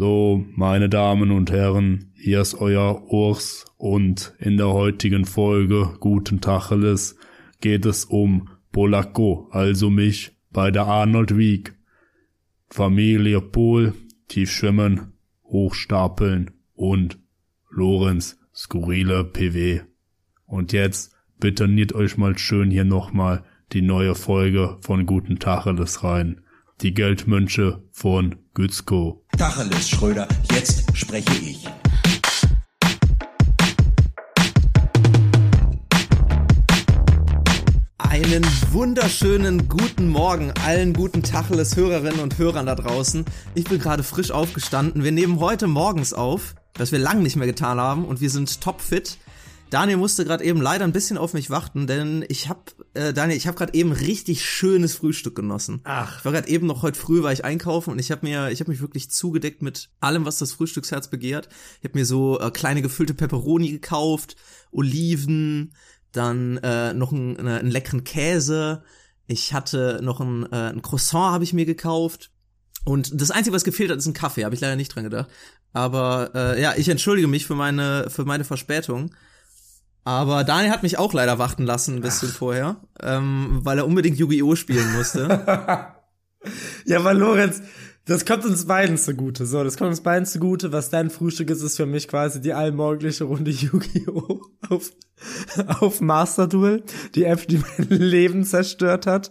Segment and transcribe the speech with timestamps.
[0.00, 6.40] So, meine Damen und Herren, hier ist euer Urs und in der heutigen Folge Guten
[6.40, 7.16] Tacheles
[7.60, 11.74] geht es um Polacco, also mich bei der Arnold Wieg.
[12.68, 13.92] Familie Pohl,
[14.28, 17.18] Tiefschwimmen, Hochstapeln und
[17.68, 19.80] Lorenz, skurrile PW.
[20.46, 23.42] Und jetzt betoniert euch mal schön hier nochmal
[23.72, 26.42] die neue Folge von Guten Tacheles rein.
[26.82, 29.24] Die Geldmönche von Gützko.
[29.38, 31.64] Tacheles, Schröder, jetzt spreche ich.
[37.98, 43.24] Einen wunderschönen guten Morgen allen guten Tacheles Hörerinnen und Hörern da draußen.
[43.54, 45.04] Ich bin gerade frisch aufgestanden.
[45.04, 48.60] Wir nehmen heute morgens auf, was wir lang nicht mehr getan haben und wir sind
[48.60, 49.18] topfit.
[49.70, 52.60] Daniel musste gerade eben leider ein bisschen auf mich warten, denn ich habe
[52.94, 55.80] äh, Daniel, ich habe gerade eben richtig schönes Frühstück genossen.
[55.84, 56.18] Ach.
[56.18, 58.60] Ich war gerade eben noch heute früh war ich einkaufen und ich habe mir ich
[58.60, 61.48] habe mich wirklich zugedeckt mit allem, was das Frühstücksherz begehrt.
[61.80, 64.36] Ich habe mir so äh, kleine gefüllte Peperoni gekauft,
[64.70, 65.74] Oliven,
[66.12, 68.82] dann äh, noch einen, äh, einen leckeren Käse.
[69.26, 72.30] Ich hatte noch ein, äh, ein Croissant habe ich mir gekauft.
[72.84, 74.46] Und das Einzige, was gefehlt hat, ist ein Kaffee.
[74.46, 75.28] Habe ich leider nicht dran gedacht.
[75.74, 79.10] Aber äh, ja, ich entschuldige mich für meine für meine Verspätung.
[80.08, 82.38] Aber Daniel hat mich auch leider warten lassen ein bisschen Ach.
[82.38, 84.54] vorher, ähm, weil er unbedingt Yu-Gi-Oh!
[84.54, 85.28] spielen musste.
[86.86, 87.60] ja, weil Lorenz,
[88.08, 89.44] das kommt uns beiden zugute.
[89.44, 90.72] So, das kommt uns beiden zugute.
[90.72, 94.40] Was dein Frühstück ist, ist für mich quasi die allmorgendliche Runde Yu-Gi-Oh!
[94.70, 94.92] auf,
[95.80, 96.82] auf Master Duel.
[97.14, 99.30] Die App, die mein Leben zerstört hat.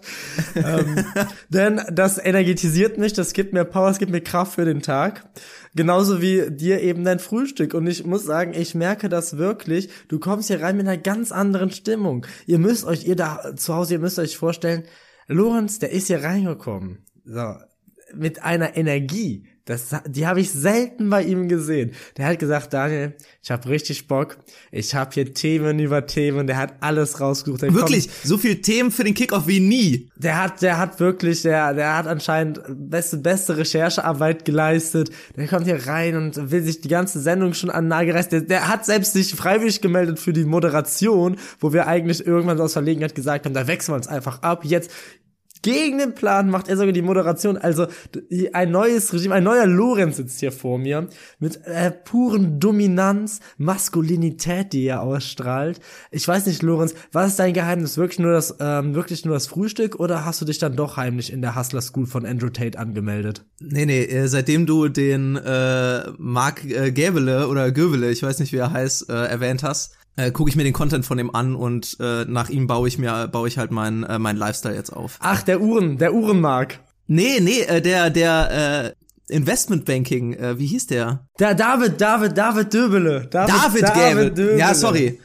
[0.55, 1.03] ähm,
[1.50, 5.28] denn das energetisiert mich, das gibt mir Power, es gibt mir Kraft für den Tag.
[5.73, 7.73] Genauso wie dir eben dein Frühstück.
[7.73, 9.89] Und ich muss sagen, ich merke das wirklich.
[10.08, 12.28] Du kommst hier rein mit einer ganz anderen Stimmung.
[12.45, 14.83] Ihr müsst euch, ihr da zu Hause, ihr müsst euch vorstellen,
[15.28, 17.05] Lorenz, der ist hier reingekommen.
[17.25, 17.55] So,
[18.13, 19.45] mit einer Energie.
[19.67, 21.91] Das, die habe ich selten bei ihm gesehen.
[22.16, 24.38] Der hat gesagt, Daniel, ich habe richtig Bock.
[24.72, 26.47] Ich habe hier Themen über Themen.
[26.47, 27.64] Der hat alles rausgesucht.
[27.64, 30.09] Der wirklich, kommt, so viel Themen für den Kickoff wie nie.
[30.15, 35.11] Der hat, der hat wirklich, der, der hat anscheinend beste, beste Recherchearbeit geleistet.
[35.36, 38.30] Der kommt hier rein und will sich die ganze Sendung schon an Nagel reißen.
[38.32, 42.71] Der, der hat selbst sich freiwillig gemeldet für die Moderation, wo wir eigentlich irgendwann aus
[42.71, 44.64] Verlegenheit gesagt haben, da wechseln wir uns einfach ab.
[44.64, 44.92] Jetzt,
[45.67, 47.58] gegen den Plan macht er sogar die Moderation.
[47.58, 47.88] Also
[48.54, 54.72] ein neues Regime, ein neuer Lorenz sitzt hier vor mir mit äh, puren Dominanz, Maskulinität,
[54.72, 55.82] die er ausstrahlt.
[56.10, 57.98] Ich weiß nicht, Lorenz, was ist dein Geheimnis?
[57.98, 61.33] Wirklich nur das, ähm, wirklich nur das Frühstück oder hast du dich dann doch heimlich
[61.33, 63.44] in der Hustler School von Andrew Tate angemeldet?
[63.60, 68.54] Nee, nee, äh, seitdem du den äh, Mark äh, Gäbele oder Göbele, ich weiß nicht,
[68.54, 71.55] wie er heißt, äh, erwähnt hast, äh, gucke ich mir den Content von ihm an
[71.55, 74.92] und äh, nach ihm baue ich mir baue ich halt meinen äh, mein Lifestyle jetzt
[74.92, 75.17] auf.
[75.22, 76.80] Ach, der Uhren, der Uhrenmark.
[77.08, 78.94] Nee, nee, äh, der der
[79.30, 81.27] äh, Investmentbanking, äh, wie hieß der?
[81.39, 83.27] Der David, David, David Döbele.
[83.30, 84.58] David, David, David Döbele.
[84.60, 85.20] Ja, sorry.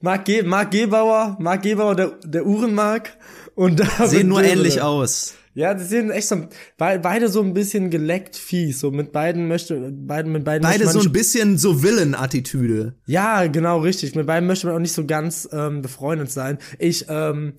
[0.00, 3.16] Mark, Ge Mark Gebauer, Mark Gebauer, der, der Uhrenmark
[3.56, 4.60] und David Sehen nur Döbele.
[4.60, 5.34] ähnlich aus.
[5.58, 6.46] Ja, die sehen echt so,
[6.76, 11.00] beide so ein bisschen geleckt fies, so mit beiden möchte, beiden, mit beiden Beide so
[11.00, 12.94] ein bisschen so Villain-Attitüde.
[13.06, 14.14] Ja, genau, richtig.
[14.14, 16.58] Mit beiden möchte man auch nicht so ganz ähm, befreundet sein.
[16.78, 17.54] Ich, ähm,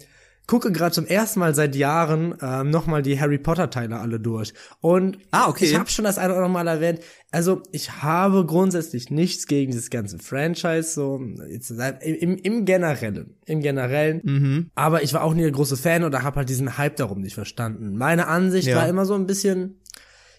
[0.50, 4.52] gucke gerade zum ersten Mal seit Jahren ähm, nochmal die Harry Potter Teile alle durch.
[4.82, 5.66] Und ah, okay.
[5.66, 7.02] ich habe schon das eine oder andere Mal erwähnt.
[7.30, 11.70] Also ich habe grundsätzlich nichts gegen dieses ganze Franchise, so jetzt,
[12.02, 14.22] im, im Generellen, im Generellen.
[14.24, 14.72] Mhm.
[14.74, 17.36] Aber ich war auch nie der große Fan oder habe halt diesen Hype darum nicht
[17.36, 17.96] verstanden.
[17.96, 18.76] Meine Ansicht ja.
[18.76, 19.80] war immer so ein bisschen,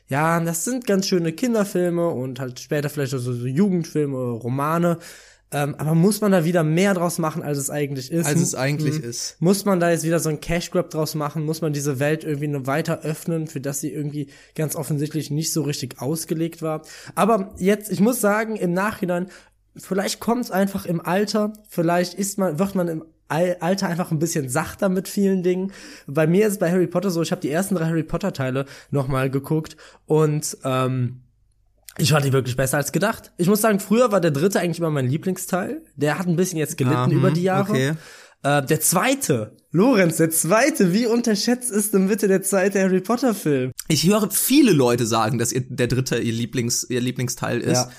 [0.09, 4.99] ja, das sind ganz schöne Kinderfilme und halt später vielleicht auch so, so Jugendfilme, Romane.
[5.53, 8.27] Ähm, aber muss man da wieder mehr draus machen, als es eigentlich ist?
[8.27, 9.05] Als es eigentlich hm.
[9.05, 9.37] ist.
[9.41, 11.45] Muss man da jetzt wieder so ein Cash Grab draus machen?
[11.45, 15.53] Muss man diese Welt irgendwie nur weiter öffnen, für das sie irgendwie ganz offensichtlich nicht
[15.53, 16.83] so richtig ausgelegt war?
[17.17, 19.27] Aber jetzt, ich muss sagen, im Nachhinein,
[19.77, 24.19] vielleicht kommt es einfach im Alter, vielleicht ist man, wird man im Alter einfach ein
[24.19, 25.73] bisschen sachter mit vielen Dingen.
[26.07, 28.33] Bei mir ist es bei Harry Potter so, ich habe die ersten drei Harry Potter
[28.33, 31.23] Teile nochmal geguckt und ähm,
[31.99, 33.33] ich fand die wirklich besser als gedacht.
[33.37, 35.83] Ich muss sagen, früher war der dritte eigentlich immer mein Lieblingsteil.
[35.97, 37.73] Der hat ein bisschen jetzt gelitten Aha, über die Jahre.
[37.73, 37.93] Okay.
[38.43, 43.35] Äh, der zweite, Lorenz, der zweite, wie unterschätzt ist denn bitte der zweite Harry Potter
[43.35, 43.73] Film?
[43.89, 47.77] Ich höre viele Leute sagen, dass ihr, der dritte ihr Lieblings, ihr Lieblingsteil ist.
[47.77, 47.91] Ja.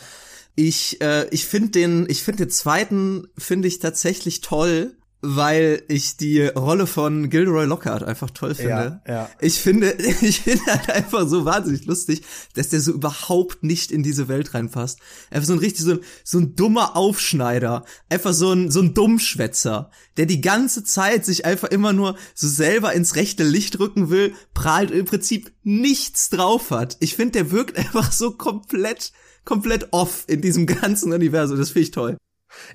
[0.56, 6.18] Ich, äh, ich finde den, ich finde den zweiten finde ich tatsächlich toll, weil ich
[6.18, 9.02] die Rolle von Gilderoy Lockhart einfach toll finde.
[9.08, 9.30] Ja, ja.
[9.40, 9.92] Ich finde,
[10.22, 12.24] ich finde halt einfach so wahnsinnig lustig,
[12.56, 15.00] dass der so überhaupt nicht in diese Welt reinpasst.
[15.30, 18.94] Einfach so ein richtig so ein, so ein dummer Aufschneider, einfach so ein so ein
[18.94, 24.10] Dummschwätzer, der die ganze Zeit sich einfach immer nur so selber ins rechte Licht rücken
[24.10, 26.98] will, prahlt im Prinzip nichts drauf hat.
[27.00, 29.12] Ich finde, der wirkt einfach so komplett
[29.44, 31.58] komplett off in diesem ganzen Universum.
[31.58, 32.18] Das finde ich toll.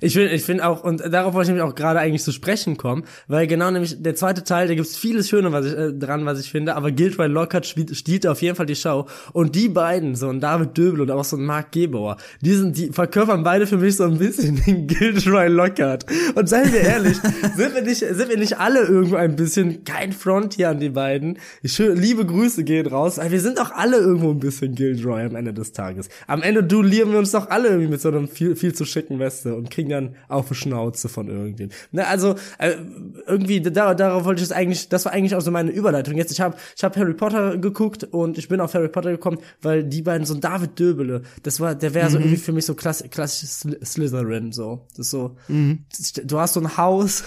[0.01, 2.77] Ich finde ich finde auch, und darauf wollte ich nämlich auch gerade eigentlich zu sprechen
[2.77, 6.25] kommen, weil genau nämlich der zweite Teil, da gibt's vieles Schöne was ich, äh, dran,
[6.25, 9.07] was ich finde, aber Gilroy Lockhart spielt, stiehlt auf jeden Fall die Show.
[9.33, 12.77] Und die beiden, so ein David Döbel und auch so ein Mark Gebauer, die sind,
[12.77, 16.05] die verkörpern beide für mich so ein bisschen den Gilroy Lockhart.
[16.35, 17.17] Und seien wir ehrlich,
[17.55, 20.89] sind wir nicht, sind wir nicht alle irgendwo ein bisschen, kein Front hier an die
[20.89, 21.39] beiden.
[21.61, 25.35] Ich liebe Grüße gehen raus, aber wir sind doch alle irgendwo ein bisschen Gilroy am
[25.35, 26.09] Ende des Tages.
[26.27, 29.19] Am Ende duellieren wir uns doch alle irgendwie mit so einem viel, viel zu schicken
[29.19, 31.69] Weste und kriegen dann auf die Schnauze von irgendwem.
[31.91, 32.75] Ne, also äh,
[33.25, 36.15] irgendwie da, darauf wollte ich es eigentlich, das war eigentlich auch so meine Überleitung.
[36.15, 39.39] Jetzt ich habe ich habe Harry Potter geguckt und ich bin auf Harry Potter gekommen,
[39.61, 42.65] weil die beiden so ein David Döbele, das war der wäre so irgendwie für mich
[42.65, 44.85] so klass, klassisches Sly- Slytherin so.
[44.91, 47.23] Das ist so du hast so ein Haus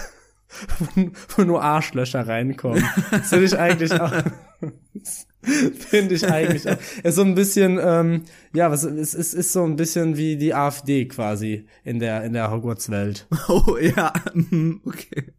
[0.97, 2.85] wo, wo nur Arschlöcher reinkommen.
[3.13, 4.13] Das finde ich eigentlich auch
[5.43, 6.77] Finde ich eigentlich auch.
[7.03, 10.55] Ist so ein bisschen, ähm, ja, was es ist, ist so ein bisschen wie die
[10.55, 13.27] AfD quasi in der in der Hogwarts-Welt.
[13.49, 14.13] Oh ja,
[14.85, 15.33] okay.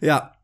[0.00, 0.37] Ja.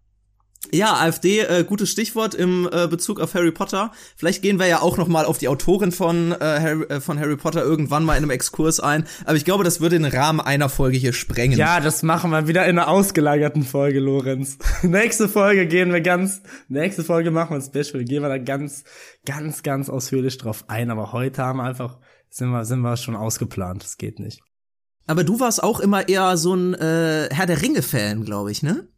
[0.74, 3.92] Ja, AfD, äh, gutes Stichwort im äh, Bezug auf Harry Potter.
[4.16, 7.20] Vielleicht gehen wir ja auch noch mal auf die Autorin von, äh, Harry, äh, von
[7.20, 9.06] Harry Potter irgendwann mal in einem Exkurs ein.
[9.24, 11.56] Aber ich glaube, das würde den Rahmen einer Folge hier sprengen.
[11.56, 14.58] Ja, das machen wir wieder in einer ausgelagerten Folge, Lorenz.
[14.82, 18.82] nächste Folge gehen wir ganz, nächste Folge machen wir ein Special, gehen wir da ganz,
[19.24, 20.90] ganz, ganz ausführlich drauf ein.
[20.90, 22.00] Aber heute haben wir einfach,
[22.30, 23.84] sind wir, sind wir schon ausgeplant.
[23.84, 24.40] Das geht nicht.
[25.06, 28.88] Aber du warst auch immer eher so ein äh, Herr der Ringe-Fan, glaube ich, ne?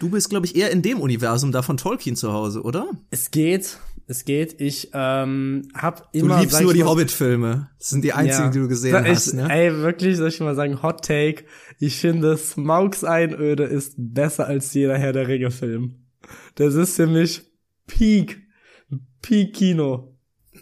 [0.00, 2.88] Du bist, glaube ich, eher in dem Universum da von Tolkien zu Hause, oder?
[3.10, 4.60] Es geht, es geht.
[4.60, 6.40] Ich ähm, hab Du immer.
[6.40, 7.70] liebst sag nur ich die Hobbit-Filme.
[7.78, 9.48] Das sind die einzigen, die du gesehen Sag hast, ich, ne?
[9.50, 11.44] Ey, wirklich, soll ich mal sagen, Hot Take.
[11.78, 15.94] Ich finde, Smaugs Einöde ist besser als jeder Herr der Ringe-Film.
[16.56, 17.42] Das ist für mich
[17.86, 18.42] Peak,
[19.22, 20.16] Peak Kino.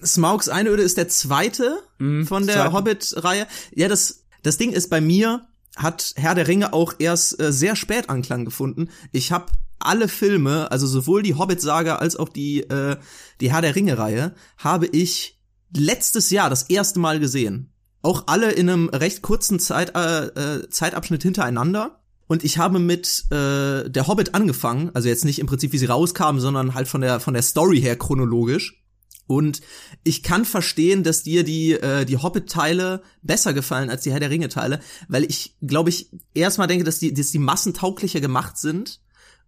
[0.04, 2.72] Smaugs Einöde ist der zweite Mhm, von der.
[2.72, 3.46] Hobbit-Reihe.
[3.74, 5.46] Ja, das, das Ding ist bei mir,
[5.76, 8.88] hat Herr der Ringe auch erst äh, sehr spät Anklang gefunden.
[9.10, 9.46] Ich habe
[9.78, 12.96] alle Filme, also sowohl die Hobbit-Saga als auch die, äh,
[13.40, 15.40] die Herr der Ringe-Reihe, habe ich
[15.74, 17.72] letztes Jahr das erste Mal gesehen.
[18.02, 22.00] Auch alle in einem recht kurzen Zeit, äh, äh, Zeitabschnitt hintereinander.
[22.26, 25.86] Und ich habe mit äh, der Hobbit angefangen, also jetzt nicht im Prinzip, wie sie
[25.86, 28.81] rauskamen, sondern halt von der von der Story her chronologisch.
[29.26, 29.62] Und
[30.04, 34.30] ich kann verstehen, dass dir die, äh, die Hobbit-Teile besser gefallen als die Herr der
[34.30, 39.00] Ringe-Teile, weil ich, glaube ich, erstmal denke, dass die, dass die massentauglicher gemacht sind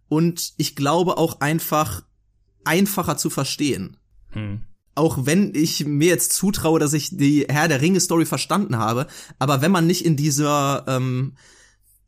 [0.07, 2.03] und ich glaube auch einfach
[2.63, 3.97] einfacher zu verstehen.
[4.95, 9.07] Auch wenn ich mir jetzt zutraue, dass ich die Herr der Ringe-Story verstanden habe,
[9.39, 11.35] aber wenn man nicht in dieser, ähm,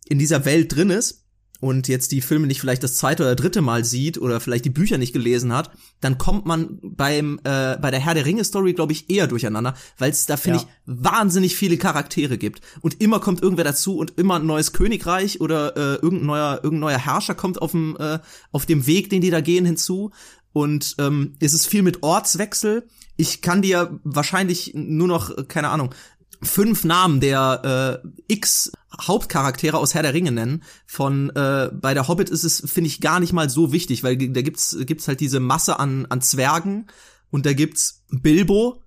[0.08, 1.27] in dieser Welt drin ist,
[1.60, 4.70] und jetzt die Filme nicht vielleicht das zweite oder dritte Mal sieht oder vielleicht die
[4.70, 5.72] Bücher nicht gelesen hat,
[6.02, 9.74] dann kommt man beim äh, bei der Herr der Ringe Story glaube ich eher durcheinander,
[9.98, 10.64] weil es da finde Ja.
[10.66, 15.42] ich wahnsinnig viele Charaktere gibt und immer kommt irgendwer dazu und immer ein neues Königreich
[15.42, 18.20] oder äh, irgendein neuer irgendein neuer Herrscher kommt auf dem äh,
[18.52, 20.12] auf dem Weg, den die da gehen hinzu
[20.54, 22.88] und ähm, es ist viel mit Ortswechsel.
[23.16, 25.94] Ich kann dir wahrscheinlich nur noch keine Ahnung
[26.42, 30.64] fünf Namen der äh, X Hauptcharaktere aus Herr der Ringe nennen.
[30.86, 34.18] Von äh, bei der Hobbit ist es finde ich gar nicht mal so wichtig, weil
[34.18, 36.88] da gibt's gibt's halt diese Masse an an Zwergen
[37.30, 38.82] und da gibt's Bilbo.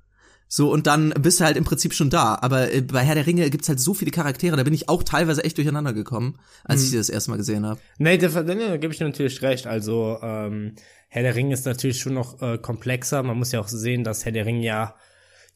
[0.53, 2.37] So, und dann bist du halt im Prinzip schon da.
[2.43, 5.05] Aber äh, bei Herr der Ringe gibt's halt so viele Charaktere, da bin ich auch
[5.05, 7.81] teilweise echt durcheinander gekommen, als ich die das erste Mal gesehen habe.
[7.99, 9.69] Nee, da, da, da gebe ich dir natürlich recht.
[9.69, 10.75] Also, ähm,
[11.09, 13.23] Herr der Ringe ist natürlich schon noch äh, komplexer.
[13.23, 14.97] Man muss ja auch sehen, dass Herr der Ringe ja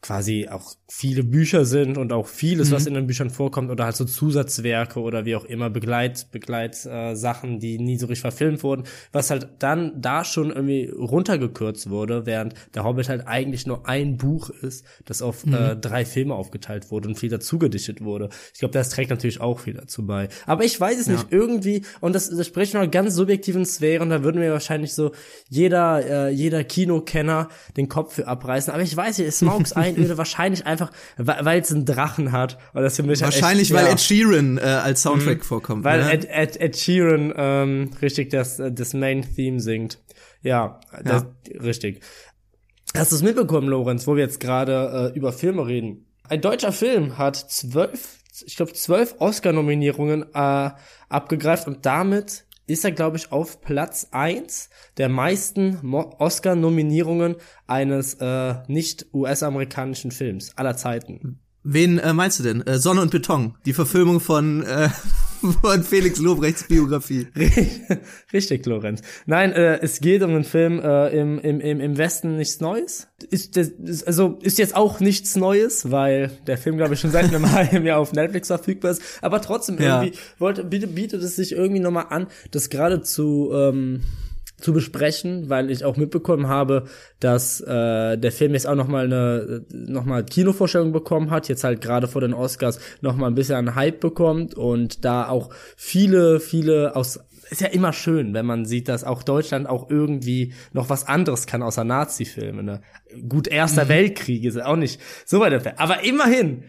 [0.05, 3.97] quasi auch viele Bücher sind und auch vieles, was in den Büchern vorkommt oder halt
[3.97, 7.15] so Zusatzwerke oder wie auch immer Begleit Begleit äh,
[7.59, 12.53] die nie so richtig verfilmt wurden, was halt dann da schon irgendwie runtergekürzt wurde, während
[12.75, 17.09] der Hobbit halt eigentlich nur ein Buch ist, das auf äh, drei Filme aufgeteilt wurde
[17.09, 18.29] und viel dazu gedichtet wurde.
[18.53, 20.29] Ich glaube, das trägt natürlich auch viel dazu bei.
[20.45, 24.23] Aber ich weiß es nicht, irgendwie, und das, das spricht noch ganz subjektiven Sphären, da
[24.23, 25.13] würden mir wahrscheinlich so
[25.49, 28.71] jeder, äh, jeder Kinokenner den Kopf für abreißen.
[28.71, 29.33] Aber ich weiß nicht,
[29.95, 32.59] Smaugs Einöde wahrscheinlich einfach, weil es einen Drachen hat.
[32.73, 35.85] Und das für mich halt Wahrscheinlich, echt, weil ja, Ed Sheeran äh, als Soundtrack vorkommt.
[35.85, 36.13] weil ne?
[36.13, 39.99] Ed, Ed, Ed Sheeran ähm, richtig das, äh, das Main-Theme singt.
[40.43, 41.25] Ja, das,
[41.63, 42.03] richtig.
[42.97, 46.07] Hast du es mitbekommen, Lorenz, wo wir jetzt gerade äh, über Filme reden?
[46.29, 50.71] Ein deutscher Film hat zwölf ich glaube, zwölf Oscar-Nominierungen äh,
[51.09, 58.55] abgegreift und damit ist er, glaube ich, auf Platz eins der meisten Oscar-Nominierungen eines äh,
[58.69, 61.41] nicht US-amerikanischen Films aller Zeiten.
[61.63, 62.61] Wen äh, meinst du denn?
[62.67, 64.91] Äh, Sonne und Beton, die Verfilmung von, äh,
[65.61, 67.27] von Felix Lobrechts Biografie.
[68.33, 69.03] Richtig, Lorenz.
[69.27, 73.09] Nein, äh, es geht um einen Film äh, im, im, im Westen nichts Neues.
[73.31, 77.11] Ist, das, ist, also ist jetzt auch nichts Neues, weil der Film, glaube ich, schon
[77.11, 79.03] seit einem halben Jahr auf Netflix verfügbar ist.
[79.21, 80.21] Aber trotzdem irgendwie ja.
[80.39, 84.03] wollte, bietet, bietet es sich irgendwie nochmal an, das gerade zu ähm,
[84.57, 86.85] zu besprechen, weil ich auch mitbekommen habe,
[87.21, 91.65] dass äh, der Film jetzt auch noch mal eine noch mal Kinovorstellung bekommen hat, jetzt
[91.65, 95.51] halt gerade vor den Oscars noch mal ein bisschen an Hype bekommt und da auch
[95.77, 97.21] viele viele aus
[97.51, 101.47] ist ja immer schön, wenn man sieht, dass auch Deutschland auch irgendwie noch was anderes
[101.47, 102.63] kann außer Nazi-Filme.
[102.63, 102.81] Ne?
[103.29, 103.89] Gut, Erster mhm.
[103.91, 105.79] Weltkrieg ist auch nicht so weit entfernt.
[105.79, 106.65] Aber immerhin,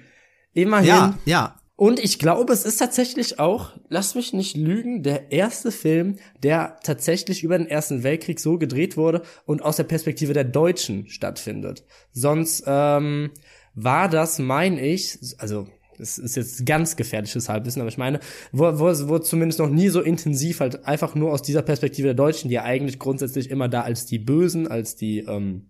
[0.54, 0.88] immerhin.
[0.88, 1.56] Ja, ja.
[1.78, 6.78] Und ich glaube, es ist tatsächlich auch, lass mich nicht lügen, der erste Film, der
[6.84, 11.84] tatsächlich über den Ersten Weltkrieg so gedreht wurde und aus der Perspektive der Deutschen stattfindet.
[12.14, 13.32] Sonst ähm,
[13.74, 15.68] war das, mein ich, also
[15.98, 18.20] das ist jetzt ganz gefährliches Halbwissen, aber ich meine,
[18.54, 22.16] wo, wo, wo zumindest noch nie so intensiv halt einfach nur aus dieser Perspektive der
[22.16, 25.68] Deutschen, die ja eigentlich grundsätzlich immer da als die Bösen, als die ähm,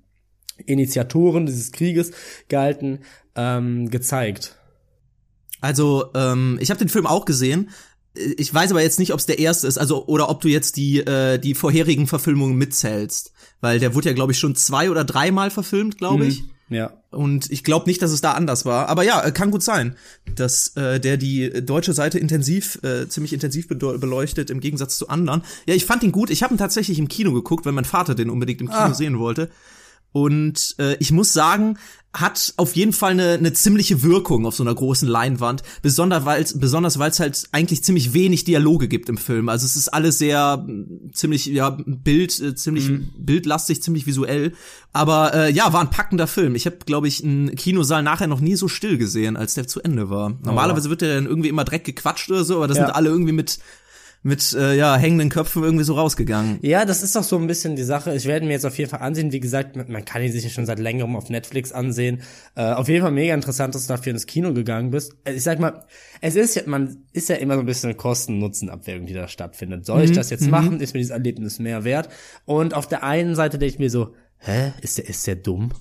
[0.66, 2.12] Initiatoren dieses Krieges
[2.48, 3.00] galten,
[3.36, 4.58] ähm, gezeigt.
[5.66, 7.72] Also, ähm, ich habe den Film auch gesehen.
[8.14, 10.78] Ich weiß aber jetzt nicht, ob es der erste ist, also oder ob du jetzt
[10.78, 15.04] die äh, die vorherigen Verfilmungen mitzählst, weil der wurde ja glaube ich schon zwei oder
[15.04, 16.30] dreimal verfilmt, glaube mhm.
[16.30, 16.44] ich.
[16.70, 16.94] Ja.
[17.10, 18.90] Und ich glaube nicht, dass es da anders war.
[18.90, 19.96] Aber ja, kann gut sein,
[20.36, 25.44] dass äh, der die deutsche Seite intensiv, äh, ziemlich intensiv beleuchtet, im Gegensatz zu anderen.
[25.66, 26.30] Ja, ich fand ihn gut.
[26.30, 28.94] Ich habe ihn tatsächlich im Kino geguckt, weil mein Vater den unbedingt im Kino ah.
[28.94, 29.50] sehen wollte.
[30.12, 31.78] Und äh, ich muss sagen,
[32.16, 36.46] hat auf jeden Fall eine, eine ziemliche Wirkung auf so einer großen Leinwand, besonders weil
[36.56, 39.50] besonders weil es halt eigentlich ziemlich wenig Dialoge gibt im Film.
[39.50, 40.66] Also es ist alles sehr
[41.14, 43.10] ziemlich ja Bild äh, ziemlich mhm.
[43.18, 44.54] bildlastig, ziemlich visuell,
[44.94, 46.56] aber äh, ja, war ein packender Film.
[46.56, 49.82] Ich habe glaube ich einen Kinosaal nachher noch nie so still gesehen, als der zu
[49.82, 50.38] Ende war.
[50.44, 52.86] Normalerweise wird der dann irgendwie immer direkt gequatscht oder so, aber das ja.
[52.86, 53.60] sind alle irgendwie mit
[54.26, 56.58] mit äh, ja hängenden Köpfen irgendwie so rausgegangen.
[56.64, 58.16] Ja, das ist doch so ein bisschen die Sache.
[58.16, 59.32] Ich werde mir jetzt auf jeden Fall ansehen.
[59.32, 62.24] Wie gesagt, man kann ihn sich ja schon seit längerem auf Netflix ansehen.
[62.56, 65.16] Äh, auf jeden Fall mega interessant, dass du dafür ins Kino gegangen bist.
[65.26, 65.86] Äh, ich sag mal,
[66.22, 69.86] es ist ja, man ist ja immer so ein bisschen Kosten-Nutzen-Abwägung, die da stattfindet.
[69.86, 70.16] Soll ich mhm.
[70.16, 70.50] das jetzt mhm.
[70.50, 70.80] machen?
[70.80, 72.10] Ist mir dieses Erlebnis mehr wert?
[72.46, 75.72] Und auf der einen Seite denke ich mir so, hä, ist der, ist der dumm?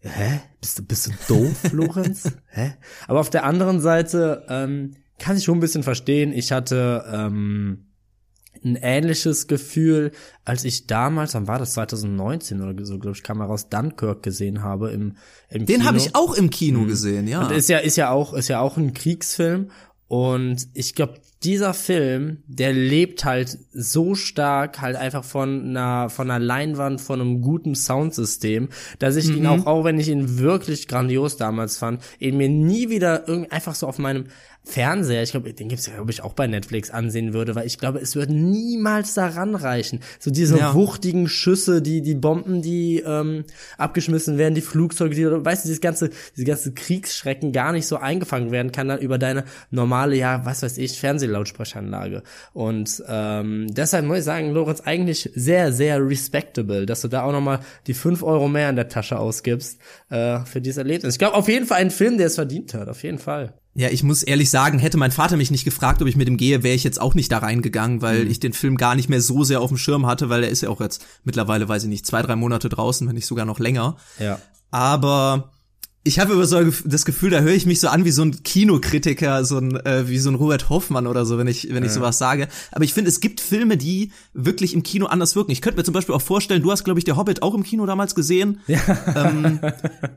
[0.00, 0.40] Hä?
[0.60, 2.32] Bist du, bist du doof, Lorenz?
[2.48, 2.72] Hä?
[3.06, 6.32] Aber auf der anderen Seite, ähm, kann ich schon ein bisschen verstehen.
[6.32, 7.90] Ich hatte ähm,
[8.64, 10.12] ein ähnliches Gefühl,
[10.44, 14.62] als ich damals, wann war das 2019 oder so, glaube ich, kam heraus, Dunkirk gesehen
[14.62, 15.16] habe im,
[15.48, 16.88] im Den habe ich auch im Kino mhm.
[16.88, 17.46] gesehen, ja.
[17.46, 19.70] Und ist ja ist ja auch ist ja auch ein Kriegsfilm
[20.08, 26.30] und ich glaube, dieser Film, der lebt halt so stark halt einfach von einer von
[26.30, 29.36] einer Leinwand, von einem guten Soundsystem, dass ich mhm.
[29.36, 33.52] ihn auch, auch wenn ich ihn wirklich grandios damals fand, ihn mir nie wieder irgendwie
[33.52, 34.24] einfach so auf meinem
[34.62, 37.78] Fernseher, ich glaube, den gibt's ja, glaube ich, auch bei Netflix ansehen würde, weil ich
[37.78, 40.00] glaube, es wird niemals daran reichen.
[40.18, 40.74] So diese ja.
[40.74, 43.44] wuchtigen Schüsse, die, die Bomben, die ähm,
[43.78, 47.96] abgeschmissen werden, die Flugzeuge, die, weißt du, dieses ganze, diese ganze Kriegsschrecken gar nicht so
[47.96, 52.22] eingefangen werden kann dann über deine normale, ja, was weiß ich, Fernsehlautsprecheranlage.
[52.52, 57.32] Und ähm, deshalb muss ich sagen, Lorenz, eigentlich sehr, sehr respectable, dass du da auch
[57.32, 61.14] nochmal die fünf Euro mehr in der Tasche ausgibst äh, für dieses Erlebnis.
[61.14, 63.54] Ich glaube, auf jeden Fall ein Film, der es verdient hat, auf jeden Fall.
[63.74, 66.36] Ja, ich muss ehrlich sagen, hätte mein Vater mich nicht gefragt, ob ich mit ihm
[66.36, 68.30] gehe, wäre ich jetzt auch nicht da reingegangen, weil mhm.
[68.30, 70.62] ich den Film gar nicht mehr so sehr auf dem Schirm hatte, weil er ist
[70.62, 73.60] ja auch jetzt mittlerweile, weiß ich nicht, zwei, drei Monate draußen, wenn nicht sogar noch
[73.60, 73.96] länger.
[74.18, 74.40] Ja.
[74.72, 75.52] Aber
[76.02, 78.42] ich habe immer so das Gefühl, da höre ich mich so an wie so ein
[78.42, 81.92] Kinokritiker, so ein äh, wie so ein Robert Hoffmann oder so, wenn ich wenn ich
[81.92, 82.48] sowas sage.
[82.72, 85.50] Aber ich finde, es gibt Filme, die wirklich im Kino anders wirken.
[85.50, 87.64] Ich könnte mir zum Beispiel auch vorstellen, du hast glaube ich der Hobbit auch im
[87.64, 88.60] Kino damals gesehen.
[88.66, 88.80] Ja.
[89.14, 89.60] Ähm,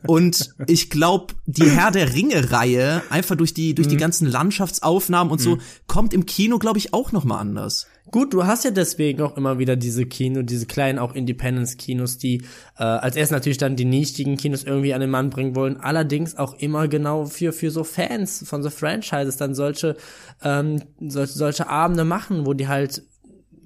[0.08, 3.92] und ich glaube, die Herr der Ringe Reihe einfach durch die durch mhm.
[3.92, 5.44] die ganzen Landschaftsaufnahmen und mhm.
[5.44, 7.88] so kommt im Kino glaube ich auch noch mal anders.
[8.14, 12.44] Gut, du hast ja deswegen auch immer wieder diese Kino, diese kleinen auch Independence-Kinos, die
[12.78, 16.38] äh, als erst natürlich dann die nichtigen Kinos irgendwie an den Mann bringen wollen, allerdings
[16.38, 19.98] auch immer genau für für so Fans von so Franchises dann solche
[20.44, 23.02] ähm, solche, solche Abende machen, wo die halt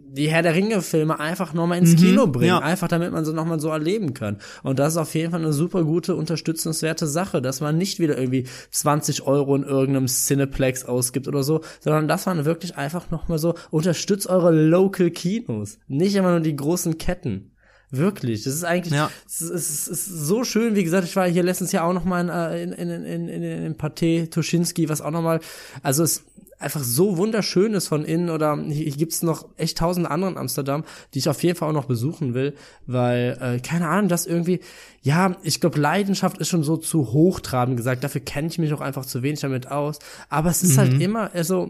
[0.10, 2.60] die Herr der Ringe-Filme einfach nochmal ins mhm, Kino bringen, ja.
[2.60, 4.38] einfach damit man sie nochmal so erleben kann.
[4.64, 8.18] Und das ist auf jeden Fall eine super gute, unterstützenswerte Sache, dass man nicht wieder
[8.18, 13.40] irgendwie 20 Euro in irgendeinem Cineplex ausgibt oder so, sondern dass man wirklich einfach nochmal
[13.40, 17.52] so unterstützt eure Local Kinos, nicht immer nur die großen Ketten.
[17.90, 18.44] Wirklich.
[18.44, 19.10] Das ist eigentlich, Ja.
[19.26, 20.76] es, ist, es ist so schön.
[20.76, 23.28] Wie gesagt, ich war hier letztens ja auch noch mal in, äh, in, in, in,
[23.30, 25.40] in, in Pathé Tuschinski, was auch noch mal,
[25.84, 26.26] also es
[26.60, 30.84] einfach so wunderschön ist von innen oder hier, gibt's noch echt tausende andere in Amsterdam,
[31.14, 34.60] die ich auf jeden Fall auch noch besuchen will, weil, äh, keine Ahnung, das irgendwie,
[35.02, 38.82] ja, ich glaube, Leidenschaft ist schon so zu hochtrabend gesagt, dafür kenne ich mich auch
[38.82, 40.00] einfach zu wenig damit aus,
[40.30, 41.70] aber es ist halt immer, also,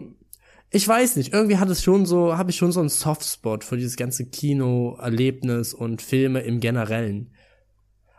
[0.70, 3.76] ich weiß nicht, irgendwie hat es schon so, habe ich schon so einen Softspot für
[3.76, 7.30] dieses ganze Kino-Erlebnis und Filme im Generellen.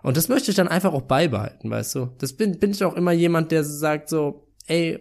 [0.02, 2.10] Und das möchte ich dann einfach auch beibehalten, weißt du?
[2.18, 5.00] Das bin, bin ich auch immer jemand, der sagt so, ey,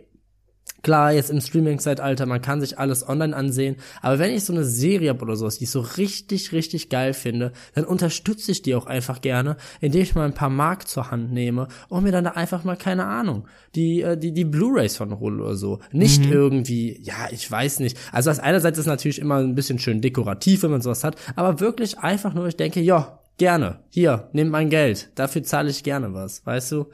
[0.82, 4.64] klar, jetzt im Streaming-Zeitalter, man kann sich alles online ansehen, aber wenn ich so eine
[4.64, 8.74] Serie habe oder sowas, die ich so richtig, richtig geil finde, dann unterstütze ich die
[8.74, 12.24] auch einfach gerne, indem ich mal ein paar Mark zur Hand nehme und mir dann
[12.24, 15.80] da einfach mal, keine Ahnung, die, äh, die, die Blu-Rays von hole oder so.
[15.92, 17.98] Nicht irgendwie, ja, ich weiß nicht.
[18.12, 21.60] Also das einerseits ist natürlich immer ein bisschen schön dekorativ, wenn man sowas hat, aber
[21.60, 26.12] wirklich einfach nur, ich denke, ja, gerne, hier, nimm mein Geld, dafür zahle ich gerne
[26.12, 26.86] was, weißt du?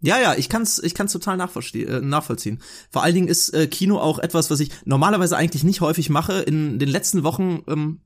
[0.00, 2.62] Ja, ja, ich kann's, ich kann's total äh, nachvollziehen.
[2.90, 6.40] Vor allen Dingen ist äh, Kino auch etwas, was ich normalerweise eigentlich nicht häufig mache.
[6.40, 8.00] In den letzten Wochen ähm,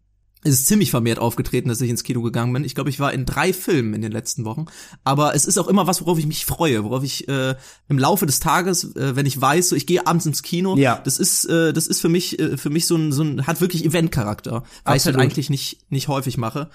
[0.45, 2.65] ist es ziemlich vermehrt aufgetreten, dass ich ins Kino gegangen bin.
[2.65, 4.67] Ich glaube, ich war in drei Filmen in den letzten Wochen.
[5.05, 7.55] Aber es ist auch immer was, worauf ich mich freue, worauf ich äh,
[7.89, 11.01] im Laufe des Tages, äh, wenn ich weiß, so ich gehe abends ins Kino, Ja.
[11.05, 13.61] das ist, äh, das ist für mich, äh, für mich so ein, so ein, hat
[13.61, 16.71] wirklich Eventcharakter, weil ich halt eigentlich nicht, nicht häufig mache.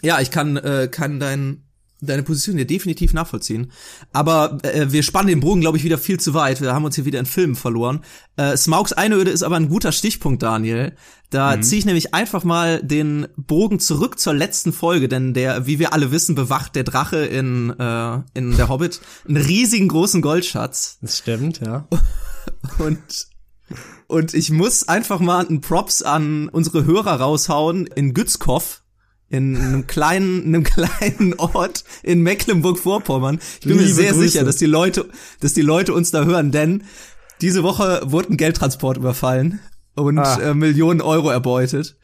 [0.00, 1.64] Ja, ich kann, äh, kann dein
[2.00, 3.72] deine Position hier definitiv nachvollziehen.
[4.12, 6.60] Aber äh, wir spannen den Bogen, glaube ich, wieder viel zu weit.
[6.60, 8.04] Wir haben uns hier wieder in Filmen verloren.
[8.36, 10.94] Äh, Smaugs Einöde ist aber ein guter Stichpunkt, Daniel.
[11.30, 11.62] Da Mhm.
[11.62, 15.92] ziehe ich nämlich einfach mal den Bogen zurück zur letzten Folge, denn der, wie wir
[15.92, 20.98] alle wissen, bewacht der Drache in, äh, in der Hobbit einen riesigen großen Goldschatz.
[21.02, 21.86] Das stimmt, ja.
[22.78, 22.98] Und
[24.06, 28.80] und ich muss einfach mal einen Props an unsere Hörer raushauen in Gützkow.
[29.30, 33.40] In einem kleinen, einem kleinen Ort in Mecklenburg-Vorpommern.
[33.60, 34.22] Ich bin mir Liebe sehr Grüße.
[34.28, 35.08] sicher, dass die Leute,
[35.40, 36.84] dass die Leute uns da hören, denn
[37.40, 39.60] diese Woche wurde ein Geldtransport überfallen
[39.94, 40.40] und Ah.
[40.40, 41.96] äh, Millionen Euro erbeutet.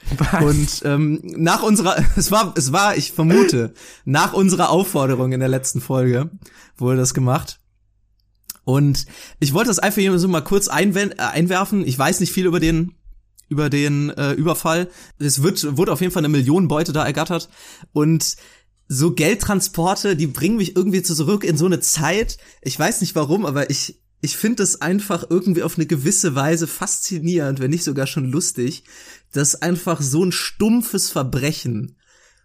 [0.42, 3.72] Und ähm, nach unserer, es war, es war, ich vermute,
[4.04, 6.30] nach unserer Aufforderung in der letzten Folge
[6.76, 7.60] wurde das gemacht.
[8.64, 9.06] Und
[9.40, 11.86] ich wollte das einfach hier so mal kurz äh, einwerfen.
[11.86, 12.94] Ich weiß nicht viel über den
[13.54, 14.88] über den äh, Überfall.
[15.18, 17.48] Es wird wurde auf jeden Fall eine Millionenbeute da ergattert
[17.92, 18.36] und
[18.88, 22.36] so Geldtransporte, die bringen mich irgendwie zurück in so eine Zeit.
[22.62, 26.66] Ich weiß nicht warum, aber ich ich finde es einfach irgendwie auf eine gewisse Weise
[26.66, 28.84] faszinierend, wenn nicht sogar schon lustig,
[29.32, 31.96] dass einfach so ein stumpfes Verbrechen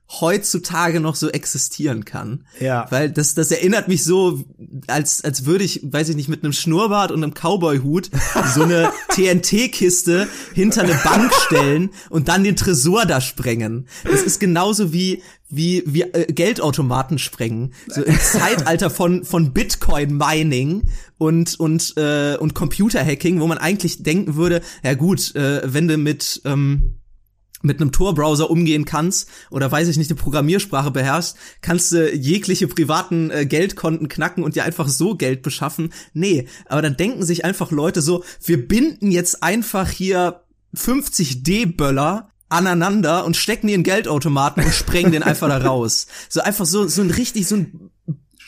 [0.09, 2.45] heutzutage noch so existieren kann.
[2.59, 2.87] Ja.
[2.89, 4.43] Weil das, das erinnert mich so,
[4.87, 8.09] als, als würde ich, weiß ich nicht, mit einem Schnurrbart und einem Cowboy-Hut
[8.55, 13.87] so eine TNT-Kiste hinter eine Bank stellen und dann den Tresor da sprengen.
[14.03, 17.73] Das ist genauso wie, wie, wie äh, Geldautomaten sprengen.
[17.87, 24.35] So im Zeitalter von, von Bitcoin-Mining und, und, äh, und Computer-Hacking, wo man eigentlich denken
[24.35, 26.98] würde, ja gut, äh, wenn du mit, ähm,
[27.61, 32.67] mit einem Tor-Browser umgehen kannst oder weiß ich nicht, eine Programmiersprache beherrschst, kannst du jegliche
[32.67, 35.91] privaten äh, Geldkonten knacken und dir einfach so Geld beschaffen.
[36.13, 40.41] Nee, aber dann denken sich einfach Leute so, wir binden jetzt einfach hier
[40.73, 46.07] 50 D-Böller aneinander und stecken die in Geldautomaten und sprengen den einfach da raus.
[46.29, 47.91] So einfach so, so ein richtig, so ein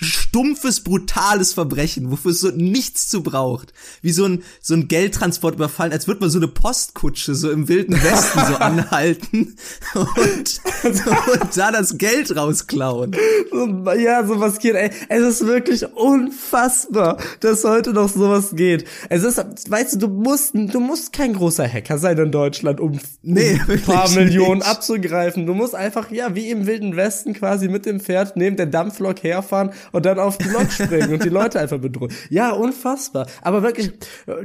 [0.01, 3.71] stumpfes, brutales Verbrechen, wofür es so nichts zu braucht.
[4.01, 7.67] Wie so ein, so ein Geldtransport überfallen, als würde man so eine Postkutsche so im
[7.67, 9.55] wilden Westen so anhalten
[9.93, 13.15] und, und da das Geld rausklauen.
[13.51, 14.89] So, ja, sowas geht, ey.
[15.09, 18.85] Es ist wirklich unfassbar, dass heute noch sowas geht.
[19.09, 19.37] Es ist,
[19.69, 23.71] weißt du, du musst, du musst kein großer Hacker sein in Deutschland, um, Nee, um
[23.73, 24.67] ein paar Millionen nicht.
[24.67, 25.45] abzugreifen.
[25.45, 29.21] Du musst einfach, ja, wie im Wilden Westen quasi mit dem Pferd neben der Dampflok
[29.23, 32.12] herfahren und dann auf die Lok springen und die Leute einfach bedrohen.
[32.30, 33.27] Ja, unfassbar.
[33.41, 33.91] Aber wirklich,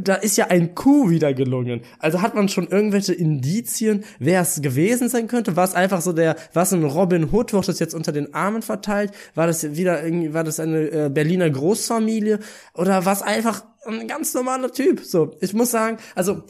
[0.01, 1.83] da ist ja ein Coup wieder gelungen.
[1.99, 5.57] Also hat man schon irgendwelche Indizien, wer es gewesen sein könnte?
[5.57, 8.63] War es einfach so der, was ein Robin Hood, wird das jetzt unter den Armen
[8.63, 9.13] verteilt?
[9.35, 12.39] War das wieder irgendwie, war das eine äh, Berliner Großfamilie?
[12.75, 15.01] Oder war es einfach ein ganz normaler Typ?
[15.01, 16.43] So, ich muss sagen, also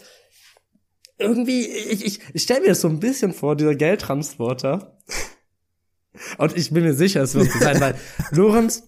[1.19, 4.96] irgendwie, ich, ich, ich stelle mir das so ein bisschen vor, dieser Geldtransporter.
[6.39, 7.95] Und ich bin mir sicher, es wird so sein, weil,
[8.33, 8.85] Lorenz,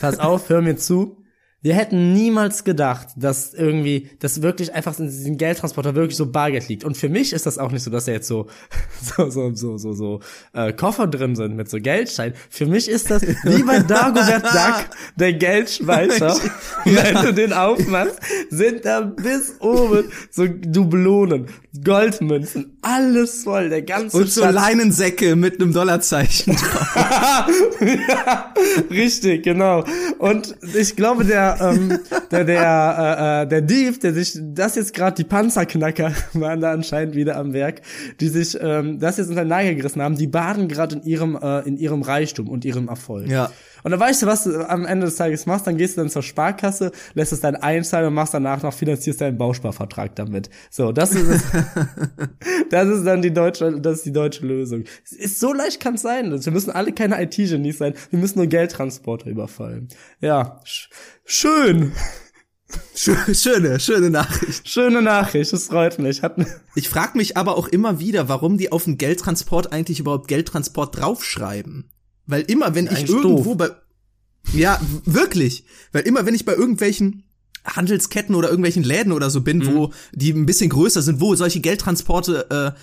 [0.00, 1.24] pass auf, hör mir zu.
[1.64, 6.68] Wir hätten niemals gedacht, dass irgendwie, dass wirklich einfach in diesem Geldtransporter wirklich so Bargeld
[6.68, 6.84] liegt.
[6.84, 8.48] Und für mich ist das auch nicht so, dass da jetzt so,
[9.16, 10.20] so, so, so, so, so
[10.52, 12.34] äh, Koffer drin sind mit so Geldschein.
[12.50, 16.36] Für mich ist das wie bei Dagobert Duck, der Geldschweizer.
[16.84, 21.46] Wenn du den aufmachst, sind da bis oben so Dublonen.
[21.82, 24.54] Goldmünzen, alles voll, der ganze Und so Schatz.
[24.54, 26.94] Leinensäcke mit einem Dollarzeichen drauf.
[27.80, 28.54] ja,
[28.90, 29.84] richtig, genau.
[30.18, 31.98] Und ich glaube, der, ähm,
[32.30, 36.70] der, der, äh, äh, der Dieb, der sich, das jetzt gerade die Panzerknacker waren da
[36.70, 37.80] anscheinend wieder am Werk,
[38.20, 41.36] die sich ähm, das jetzt unter den Nagel gerissen haben, die baden gerade in ihrem,
[41.36, 43.26] äh, in ihrem Reichtum und ihrem Erfolg.
[43.28, 43.50] Ja.
[43.84, 46.10] Und dann weißt du, was du am Ende des Tages machst, dann gehst du dann
[46.10, 50.48] zur Sparkasse, lässt es dann einzahlen und machst danach noch, finanzierst deinen Bausparvertrag damit.
[50.70, 51.42] So, das ist es.
[52.70, 54.84] das ist dann die deutsche, das ist die deutsche Lösung.
[55.04, 56.32] Es Ist so leicht kann es sein.
[56.44, 57.94] Wir müssen alle keine IT-Genies sein.
[58.10, 59.88] Wir müssen nur Geldtransporter überfallen.
[60.20, 60.88] Ja, sch
[61.24, 61.92] schön.
[62.96, 64.68] Schö- Schöne, schöne Nachricht.
[64.68, 66.22] Schöne Nachricht, das freut mich.
[66.22, 66.36] Hat,
[66.74, 70.98] Ich frage mich aber auch immer wieder, warum die auf den Geldtransport eigentlich überhaupt Geldtransport
[70.98, 71.90] draufschreiben.
[72.26, 73.56] Weil immer, wenn ich irgendwo doof.
[73.58, 73.70] bei.
[74.52, 75.64] Ja, wirklich.
[75.92, 77.24] Weil immer, wenn ich bei irgendwelchen
[77.64, 81.60] Handelsketten oder irgendwelchen Läden oder so bin, wo die ein bisschen größer sind, wo solche
[81.60, 82.78] Geldtransporte äh,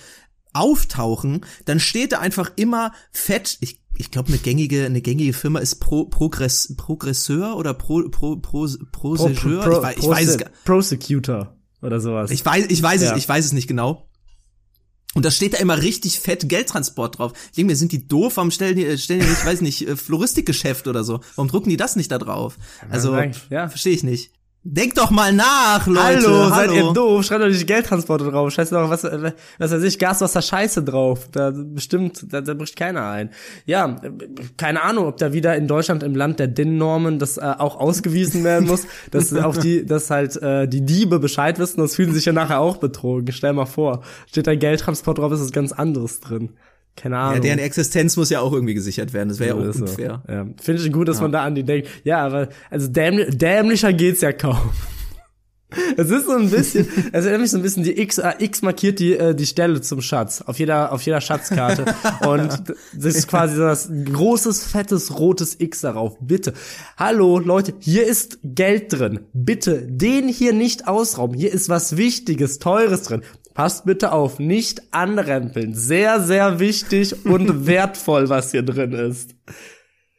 [0.52, 5.60] auftauchen, dann steht da einfach immer fett, ich, ich glaube, eine gängige, eine gängige Firma
[5.60, 9.62] ist Pro, Progress, Progresseur oder Pro, Pro, Pro, Prosegeur.
[9.66, 12.30] ich, weiß, ich weiß es Prosecutor oder sowas.
[12.30, 13.12] ich weiß, ich weiß Ja.
[13.12, 14.08] es, ich weiß es nicht genau.
[15.14, 17.32] Und da steht da immer richtig fett Geldtransport drauf.
[17.46, 18.36] Ich denke mir, sind die doof?
[18.36, 21.20] Warum stellen die, stellen die nicht, weiß nicht, äh, Floristikgeschäft oder so?
[21.36, 22.56] Warum drucken die das nicht da drauf?
[22.90, 23.14] Also,
[23.50, 23.68] ja.
[23.68, 24.30] verstehe ich nicht.
[24.64, 26.22] Denkt doch mal nach, Leute.
[26.22, 27.24] Hallo, seid ihr doof?
[27.24, 28.52] Schreibt doch nicht Geldtransporte drauf.
[28.52, 31.28] Scheiße doch, was, äh, was weiß ich, Gas, Wasser, Scheiße drauf.
[31.32, 33.30] Da bestimmt, da, da bricht keiner ein.
[33.66, 34.00] Ja,
[34.56, 38.44] keine Ahnung, ob da wieder in Deutschland im Land der DIN-Normen das äh, auch ausgewiesen
[38.44, 42.26] werden muss, dass auch die, dass halt äh, die Diebe Bescheid wissen, das fühlen sich
[42.26, 43.32] ja nachher auch betrogen.
[43.32, 46.50] Stell mal vor, steht da Geldtransport drauf, ist was ganz anderes drin.
[46.96, 47.34] Keine Ahnung.
[47.36, 49.28] Ja, deren Existenz muss ja auch irgendwie gesichert werden.
[49.30, 49.84] Das wäre ja So auch ist so.
[49.84, 50.22] unfair.
[50.28, 50.46] Ja.
[50.60, 51.88] Finde ich gut, dass man da an die denkt.
[52.04, 54.58] Ja, aber also dämli dämlicher geht's ja kaum.
[55.96, 58.60] Es ist so ein bisschen, es erinnert mich so ein bisschen, die X, äh, X
[58.62, 61.86] markiert die, äh, die Stelle zum Schatz, auf jeder, auf jeder Schatzkarte.
[62.26, 62.62] Und
[62.94, 66.18] das ist quasi so das großes, fettes, rotes X darauf.
[66.20, 66.52] Bitte.
[66.96, 69.20] Hallo, Leute, hier ist Geld drin.
[69.32, 71.36] Bitte, den hier nicht ausrauben.
[71.36, 73.22] Hier ist was Wichtiges, Teures drin.
[73.54, 75.74] Passt bitte auf, nicht anrempeln.
[75.74, 79.34] Sehr, sehr wichtig und wertvoll, was hier drin ist.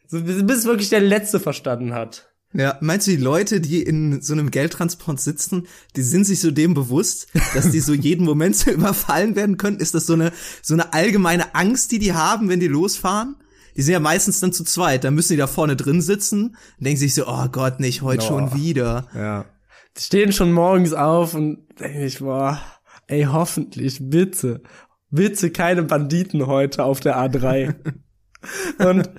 [0.08, 2.30] So, bis wirklich der Letzte verstanden hat.
[2.54, 6.52] Ja, meinst du, die Leute, die in so einem Geldtransport sitzen, die sind sich so
[6.52, 9.78] dem bewusst, dass die so jeden Moment so überfallen werden können?
[9.78, 13.38] Ist das so eine, so eine allgemeine Angst, die die haben, wenn die losfahren?
[13.76, 16.86] Die sind ja meistens dann zu zweit, dann müssen die da vorne drin sitzen und
[16.86, 19.08] denken sich so, oh Gott, nicht heute schon wieder.
[19.16, 19.46] Ja.
[19.98, 22.62] Die stehen schon morgens auf und denke ich, boah,
[23.08, 24.62] ey, hoffentlich, bitte,
[25.10, 27.76] bitte keine Banditen heute auf der A3.
[28.80, 29.10] und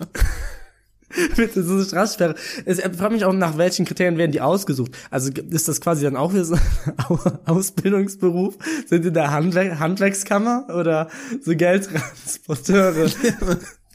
[1.36, 2.34] bitte so eine Straßensperre.
[2.64, 4.92] Es ich frage mich auch, nach welchen Kriterien werden die ausgesucht?
[5.10, 8.56] Also ist das quasi dann auch wieder so ein Ausbildungsberuf?
[8.86, 11.08] Sind die in der Handwer Handwerkskammer oder
[11.40, 13.10] so Geldtransporteure?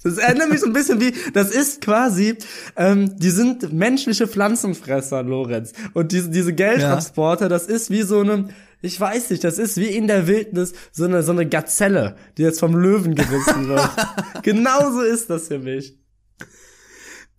[0.03, 2.37] Das erinnert mich so ein bisschen wie, das ist quasi,
[2.77, 5.73] ähm, die sind menschliche Pflanzenfresser, Lorenz.
[5.93, 8.47] Und diese, diese Geldtransporter, das ist wie so eine,
[8.81, 12.43] ich weiß nicht, das ist wie in der Wildnis so eine, so eine Gazelle, die
[12.43, 13.89] jetzt vom Löwen gerissen wird.
[14.43, 15.97] Genauso ist das für mich.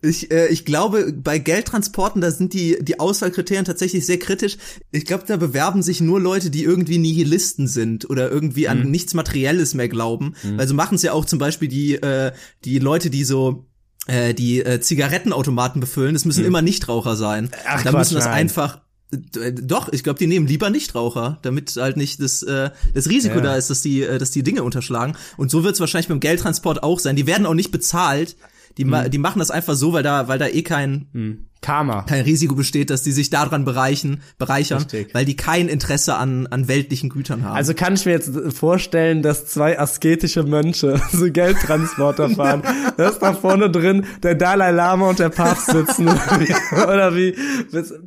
[0.03, 4.57] Ich, äh, ich glaube, bei Geldtransporten, da sind die, die Auswahlkriterien tatsächlich sehr kritisch.
[4.91, 9.13] Ich glaube, da bewerben sich nur Leute, die irgendwie Nihilisten sind oder irgendwie an nichts
[9.13, 10.33] Materielles mehr glauben.
[10.43, 12.31] Weil so machen es ja auch zum Beispiel die, äh,
[12.65, 13.67] die Leute, die so
[14.07, 16.13] äh, die äh, Zigarettenautomaten befüllen.
[16.13, 17.49] Das müssen immer Nichtraucher sein.
[17.65, 18.33] Ach, da Quatsch, müssen das nein.
[18.33, 23.35] einfach doch, ich glaube, die nehmen lieber Nichtraucher, damit halt nicht das, äh, das Risiko
[23.37, 23.41] Ja.
[23.41, 25.15] da ist, dass die, äh, dass die Dinge unterschlagen.
[25.37, 27.15] Und so wird es wahrscheinlich beim Geldtransport auch sein.
[27.15, 28.35] Die werden auch nicht bezahlt.
[28.77, 32.01] Die, ma die machen das einfach so, weil da, weil da eh kein, Karma.
[32.03, 35.13] kein Risiko besteht, dass die sich daran bereichen, bereichern, Richtig.
[35.13, 37.55] weil die kein Interesse an, an weltlichen Gütern haben.
[37.55, 42.63] Also kann ich mir jetzt vorstellen, dass zwei asketische Mönche so Geldtransporter fahren.
[42.97, 46.07] da ist da vorne drin der Dalai Lama und der Papst sitzen.
[46.83, 47.35] Oder wie,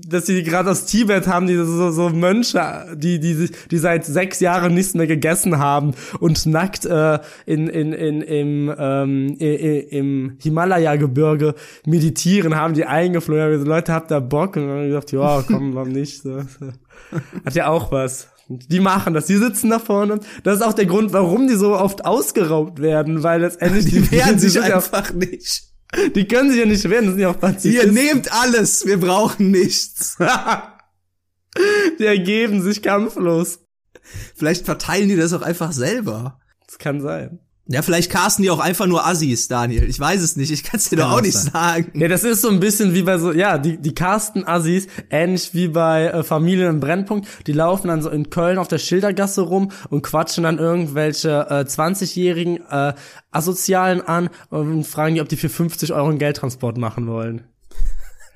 [0.08, 4.04] dass die gerade aus Tibet haben, die so, so Mönche, die, die, sich- die seit
[4.04, 10.36] sechs Jahren nichts mehr gegessen haben und nackt äh, in, in, in, im, ähm, im
[10.42, 11.54] Himalaya-Gebirge
[11.86, 14.56] meditieren, haben die eingeflogen, haben gesagt, Leute, habt ihr Bock?
[14.56, 16.22] Und dann haben die gesagt, ja, komm, warum nicht?
[16.22, 16.38] So.
[17.44, 18.28] Hat ja auch was.
[18.48, 20.20] Die machen das, die sitzen da vorne.
[20.42, 24.38] Das ist auch der Grund, warum die so oft ausgeraubt werden, weil letztendlich die wehren
[24.38, 25.64] sich sind ja, einfach nicht.
[26.14, 27.94] die können sich ja nicht wehren, das sind ja auch Ihr Pazifisten.
[27.94, 30.18] nehmt alles, wir brauchen nichts.
[31.98, 33.60] die ergeben sich kampflos.
[34.34, 36.38] Vielleicht verteilen die das auch einfach selber.
[36.66, 37.40] Das kann sein.
[37.66, 39.88] Ja, vielleicht casten die auch einfach nur Assis, Daniel.
[39.88, 40.50] Ich weiß es nicht.
[40.50, 41.98] Ich kann es dir doch auch nicht sagen.
[41.98, 45.54] Ja, das ist so ein bisschen wie bei so, ja, die, die casten Assis, ähnlich
[45.54, 47.26] wie bei äh, Familien im Brennpunkt.
[47.46, 51.64] Die laufen dann so in Köln auf der Schildergasse rum und quatschen dann irgendwelche äh,
[51.64, 52.92] 20-jährigen äh,
[53.30, 57.44] Asozialen an und fragen die, ob die für 50 Euro einen Geldtransport machen wollen.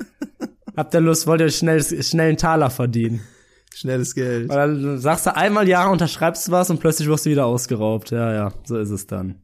[0.76, 3.20] Habt ihr Lust, wollt ihr schnell, schnell einen Taler verdienen?
[3.78, 4.48] Schnelles Geld.
[4.48, 8.10] Weil dann sagst du einmal ja, unterschreibst du was und plötzlich wirst du wieder ausgeraubt.
[8.10, 9.36] Ja, ja, so ist es dann.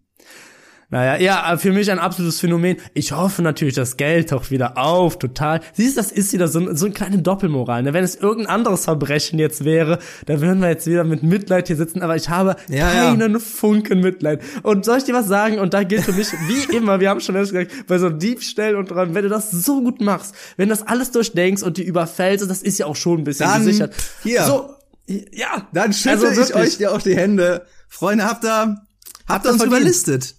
[0.94, 2.76] Naja, ja, für mich ein absolutes Phänomen.
[2.92, 5.60] Ich hoffe natürlich, das Geld taucht wieder auf, total.
[5.72, 7.82] Siehst du, das ist wieder so, ein, so eine kleine Doppelmoral.
[7.82, 7.92] Ne?
[7.92, 11.74] Wenn es irgendein anderes Verbrechen jetzt wäre, dann würden wir jetzt wieder mit Mitleid hier
[11.74, 14.40] sitzen, aber ich habe Ja, keinen Funken Mitleid.
[14.62, 15.58] Und soll ich dir was sagen?
[15.58, 18.76] Und da gilt für mich, wie immer, wir haben schon erst gesagt, bei so Diebstählen
[18.76, 21.82] und dran, wenn du das so gut machst, wenn du das alles durchdenkst und die
[21.82, 23.96] überfällst, das ist ja auch schon ein bisschen Dann gesichert.
[24.22, 24.44] hier.
[24.44, 24.70] So,
[25.08, 25.66] ja.
[25.72, 27.66] Dann schüttel Also ich euch dir auch die Hände.
[27.88, 28.76] Freunde, habt ihr,
[29.26, 29.76] habt ihr uns verdient.
[29.76, 30.36] überlistet?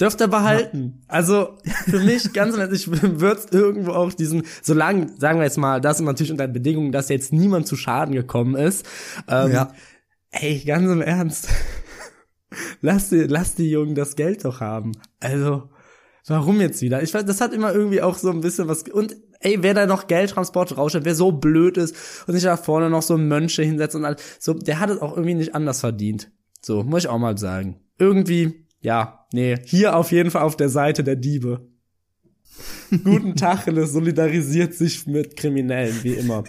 [0.00, 1.02] Dürft ihr behalten.
[1.08, 1.58] Also
[1.88, 6.00] für mich ganz ehrlich, ich würde irgendwo auch diesen, solange, sagen wir jetzt mal, das
[6.00, 8.86] ist natürlich unter Bedingungen, dass jetzt niemand zu Schaden gekommen ist.
[9.28, 9.72] Ähm, Ja.
[10.30, 11.48] Ey, ganz im Ernst.
[12.80, 14.92] lass die, lass die Jungen das Geld doch haben.
[15.18, 15.68] Also,
[16.26, 17.02] warum jetzt wieder?
[17.02, 19.86] Ich weiß, das hat immer irgendwie auch so ein bisschen was, und ey, wer da
[19.86, 23.96] noch Geldtransport rausstellt, wer so blöd ist und sich da vorne noch so Mönche hinsetzt
[23.96, 26.30] und alles, so, der hat es auch irgendwie nicht anders verdient.
[26.62, 27.80] So, muss ich auch mal sagen.
[27.98, 31.66] Irgendwie, ja, nee, hier auf jeden Fall auf der Seite der Diebe.
[33.04, 36.44] Guten Tacheles solidarisiert sich mit Kriminellen, wie immer.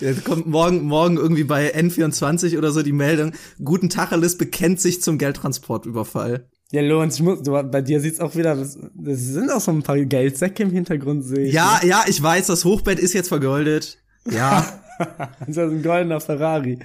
[0.00, 3.32] Ja, kommt morgen, morgen irgendwie bei N24 oder so die Meldung,
[3.64, 6.48] Guten Tacheles bekennt sich zum Geldtransportüberfall.
[6.70, 9.72] Ja, Lorenz, ich muss, du, bei dir sieht's auch wieder, das, das sind auch so
[9.72, 11.54] ein paar Geldsäcke im Hintergrund, sehe ich.
[11.54, 13.98] Ja, ja, ich weiß, das Hochbett ist jetzt vergoldet.
[14.30, 14.66] Ja,
[15.40, 16.78] Das ist ein goldener Ferrari.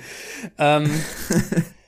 [0.57, 0.89] Ähm,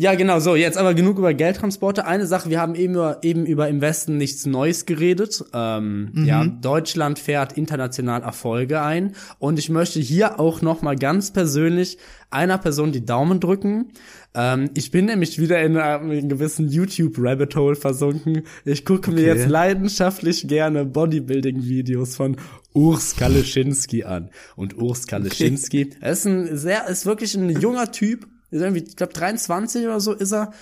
[0.00, 2.06] ja, genau, so, jetzt aber genug über Geldtransporte.
[2.06, 5.44] Eine Sache, wir haben eben über, eben über im Westen nichts Neues geredet.
[5.52, 9.12] Ähm, Ja, Deutschland fährt international Erfolge ein.
[9.38, 11.98] Und ich möchte hier auch noch mal ganz persönlich
[12.30, 13.88] einer Person die Daumen drücken.
[14.32, 18.44] Ähm, ich bin nämlich wieder in einem gewissen YouTube-Rabbit Hole versunken.
[18.64, 19.38] Ich gucke mir Okay.
[19.38, 22.36] jetzt leidenschaftlich gerne Bodybuilding-Videos von
[22.72, 24.30] Urs Kaleschinski an.
[24.56, 28.96] Und Urs Kaleschinski, er ist ein sehr, ist wirklich ein junger Typ, ist irgendwie, ich
[28.96, 30.52] glaube 23 oder so ist er.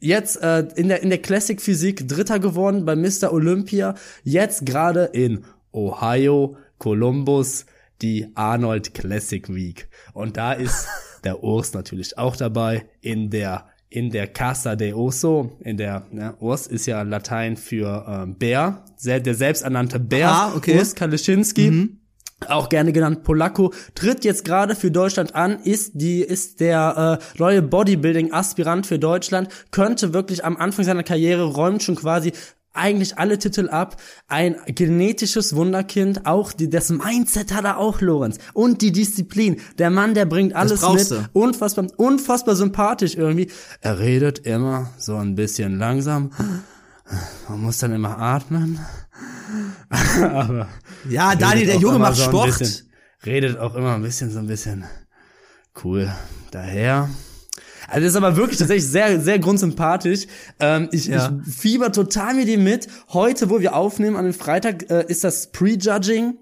[0.00, 3.32] Jetzt äh, in der in der Classic Physik Dritter geworden bei Mr.
[3.32, 3.94] Olympia.
[4.24, 7.66] Jetzt gerade in Ohio, Columbus
[8.02, 9.88] die Arnold Classic Week.
[10.12, 10.88] Und da ist
[11.24, 16.34] der Urs natürlich auch dabei in der in der Casa de Oso, in der ne,
[16.40, 20.78] Urs ist ja Latein für ähm, Bär, der selbsternannte Bär, Ah, okay.
[20.78, 21.98] Urs Kaleschinski
[22.50, 27.38] auch gerne genannt Polacco, tritt jetzt gerade für Deutschland an, ist die ist der äh,
[27.38, 32.32] neue Bodybuilding-Aspirant für Deutschland, könnte wirklich am Anfang seiner Karriere räumt schon quasi
[32.74, 33.96] eigentlich alle Titel ab,
[34.28, 39.60] ein genetisches Wunderkind, auch die, das Mindset hat er auch, Lorenz, und die Disziplin.
[39.78, 41.28] Der Mann, der bringt alles mit, du.
[41.32, 43.50] unfassbar, unfassbar sympathisch irgendwie.
[43.80, 46.30] Er redet immer so ein bisschen langsam,
[47.48, 48.78] man muss dann immer atmen.
[50.22, 50.68] Aber
[51.08, 52.58] ja, Daniel, der Junge macht so Sport.
[52.58, 52.90] Bisschen,
[53.24, 54.84] redet auch immer ein bisschen so ein bisschen
[55.84, 56.10] cool
[56.50, 57.08] daher.
[57.88, 60.26] Also ist aber wirklich tatsächlich sehr, sehr grundsympathisch.
[60.60, 61.38] Ähm, ich, Ja.
[61.46, 62.88] ich fieber total mit ihm mit.
[63.12, 66.38] Heute, wo wir aufnehmen, an dem Freitag, äh, ist das Prejudging.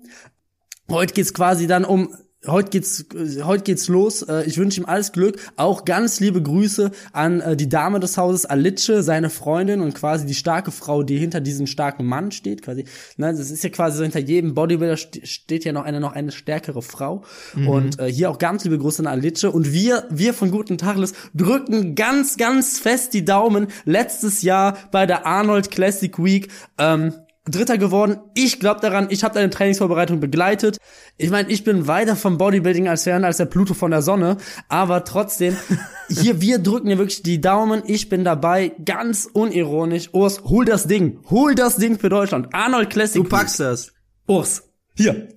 [0.88, 2.14] Heute geht's quasi dann um
[2.46, 3.04] Heute geht's,
[3.44, 4.22] heute geht's los.
[4.22, 5.38] Äh, Ich wünsche ihm alles Glück.
[5.56, 10.24] Auch ganz liebe Grüße an äh, die Dame des Hauses, Alice, seine Freundin und quasi
[10.24, 12.62] die starke Frau, die hinter diesem starken Mann steht.
[12.62, 12.84] Quasi,
[13.18, 16.12] ne, das ist ja quasi so hinter jedem Bodybuilder st- steht ja noch eine noch
[16.14, 17.24] eine stärkere Frau.
[17.66, 19.44] Und äh, hier auch ganz liebe Grüße an Alice.
[19.44, 23.66] Und wir, wir von Guten Tacheles drücken ganz, ganz fest die Daumen.
[23.84, 26.48] Letztes Jahr bei der Arnold Classic Week.
[26.78, 27.12] Ähm,
[27.50, 28.18] Dritter geworden.
[28.34, 30.78] Ich glaube daran, ich habe deine Trainingsvorbereitung begleitet.
[31.16, 34.36] Ich meine, ich bin weiter vom Bodybuilding als fern als der Pluto von der Sonne,
[34.68, 35.56] aber trotzdem,
[36.08, 37.82] hier, wir drücken dir wirklich die Daumen.
[37.86, 40.10] Ich bin dabei, ganz unironisch.
[40.12, 41.18] Urs, hol das Ding.
[41.30, 42.48] Hol das Ding für Deutschland.
[42.52, 43.22] Arnold Classic.
[43.22, 43.92] Du packst das.
[44.26, 44.62] Urs.
[44.96, 45.28] Hier.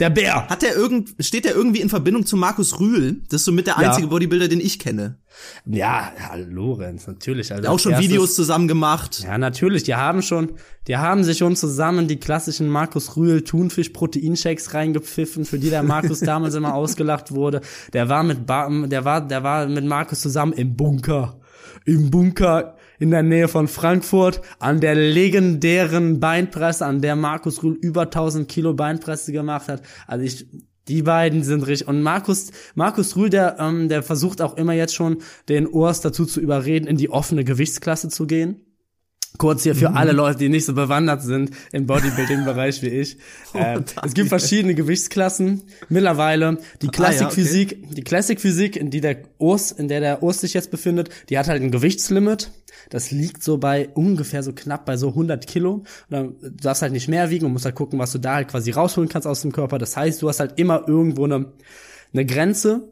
[0.00, 0.48] Der Bär.
[0.48, 3.20] Hat der irgend, steht der irgendwie in Verbindung zu Markus Rühl?
[3.28, 3.88] Das ist so mit der Ja.
[3.90, 5.18] einzige Bodybuilder, den ich kenne.
[5.66, 7.52] Ja, ja, Lorenz, natürlich.
[7.52, 9.22] Also Auch schon erstes- Videos zusammen gemacht.
[9.22, 9.84] Ja, natürlich.
[9.84, 10.52] Die haben schon,
[10.88, 15.82] die haben sich schon zusammen die klassischen Markus Rühl Thunfisch Proteinshakes reingepfiffen, für die der
[15.82, 17.60] Markus damals immer ausgelacht wurde.
[17.92, 21.38] Der war mit, ba der war, der war mit Markus zusammen im Bunker.
[21.84, 27.76] Im Bunker in der Nähe von Frankfurt an der legendären Beinpresse, an der Markus Rühl
[27.80, 29.82] über 1000 Kilo Beinpresse gemacht hat.
[30.06, 30.46] Also ich,
[30.88, 31.88] Die beiden sind richtig.
[31.88, 36.26] Und Markus, Markus Rühl, der, ähm, der versucht auch immer jetzt schon, den Urs dazu
[36.26, 38.69] zu überreden, in die offene Gewichtsklasse zu gehen.
[39.38, 39.96] Kurz hier für mhm.
[39.96, 43.16] alle Leute, die nicht so bewandert sind im Bodybuilding-Bereich wie ich.
[43.52, 45.62] Oh, äh, es gibt verschiedene Gewichtsklassen.
[45.88, 47.82] Mittlerweile die Classic ah, ja, okay.
[47.90, 51.36] die Classic Physik, in die der Urs, in der der Urs sich jetzt befindet, die
[51.36, 52.52] hat halt ein Gewichtslimit.
[52.90, 55.82] Das liegt so bei ungefähr so knapp bei so 100 Kilo.
[56.10, 58.70] Du darfst halt nicht mehr wiegen und musst halt gucken, was du da halt quasi
[58.70, 59.78] rausholen kannst aus dem Körper.
[59.78, 61.52] Das heißt, du hast halt immer irgendwo eine,
[62.12, 62.88] eine Grenze.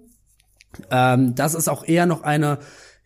[0.91, 2.59] Ähm, das ist auch eher noch eine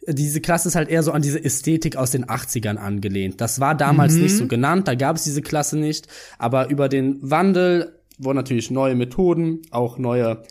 [0.06, 3.40] diese Klasse ist halt eher so an diese Ästhetik aus den 80ern angelehnt.
[3.40, 4.22] Das war damals mhm.
[4.22, 8.70] nicht so genannt, da gab es diese Klasse nicht, aber über den Wandel wurden natürlich
[8.70, 10.42] neue Methoden, auch neue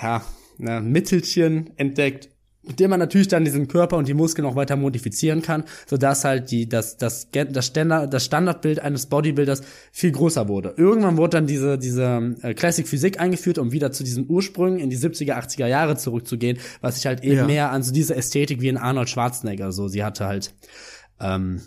[0.00, 0.22] ja,
[0.58, 2.28] ne, Mittelchen entdeckt
[2.66, 6.24] mit dem man natürlich dann diesen Körper und die Muskeln noch weiter modifizieren kann, sodass
[6.24, 10.74] halt die, das, das, das, Standard, das Standardbild eines Bodybuilders viel größer wurde.
[10.76, 14.90] Irgendwann wurde dann diese, diese äh, Classic Physik eingeführt, um wieder zu diesen Ursprüngen in
[14.90, 17.46] die 70er, 80er Jahre zurückzugehen, was sich halt eben ja.
[17.46, 20.54] mehr an so diese Ästhetik wie in Arnold Schwarzenegger so, sie hatte halt,
[21.20, 21.60] ähm,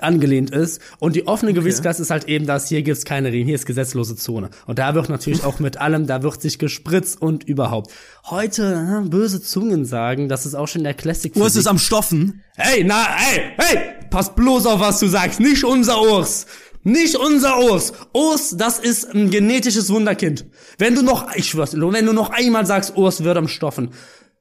[0.00, 0.80] angelehnt ist.
[0.98, 1.60] Und die offene okay.
[1.60, 4.50] Gewichtsklasse ist halt eben das, hier gibt's keine Regeln, hier ist gesetzlose Zone.
[4.66, 7.90] Und da wird natürlich auch mit allem, da wird sich gespritzt und überhaupt.
[8.24, 11.34] Heute, böse Zungen sagen, das ist auch schon der Classic.
[11.36, 12.42] Urs ist am Stoffen.
[12.56, 13.78] Hey, na, hey, hey,
[14.10, 15.40] pass bloß auf, was du sagst.
[15.40, 16.46] Nicht unser Urs.
[16.82, 17.92] Nicht unser Urs.
[18.14, 20.46] Urs, das ist ein genetisches Wunderkind.
[20.78, 23.90] Wenn du noch, ich schwör's, wenn du noch einmal sagst, Urs wird am Stoffen,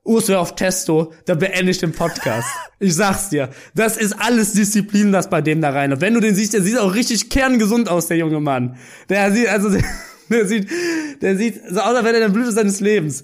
[0.09, 2.47] Urs wäre auf Testo, da beende ich den Podcast.
[2.81, 3.49] Ich sag's dir.
[3.75, 5.91] Das ist alles Disziplin, das bei dem da rein.
[5.91, 8.77] Und wenn du den siehst, der sieht auch richtig kerngesund aus, der junge Mann.
[9.09, 9.69] Der sieht, also,
[10.29, 10.69] der sieht,
[11.21, 13.23] der sieht so aus, als wäre er der Blüte seines Lebens.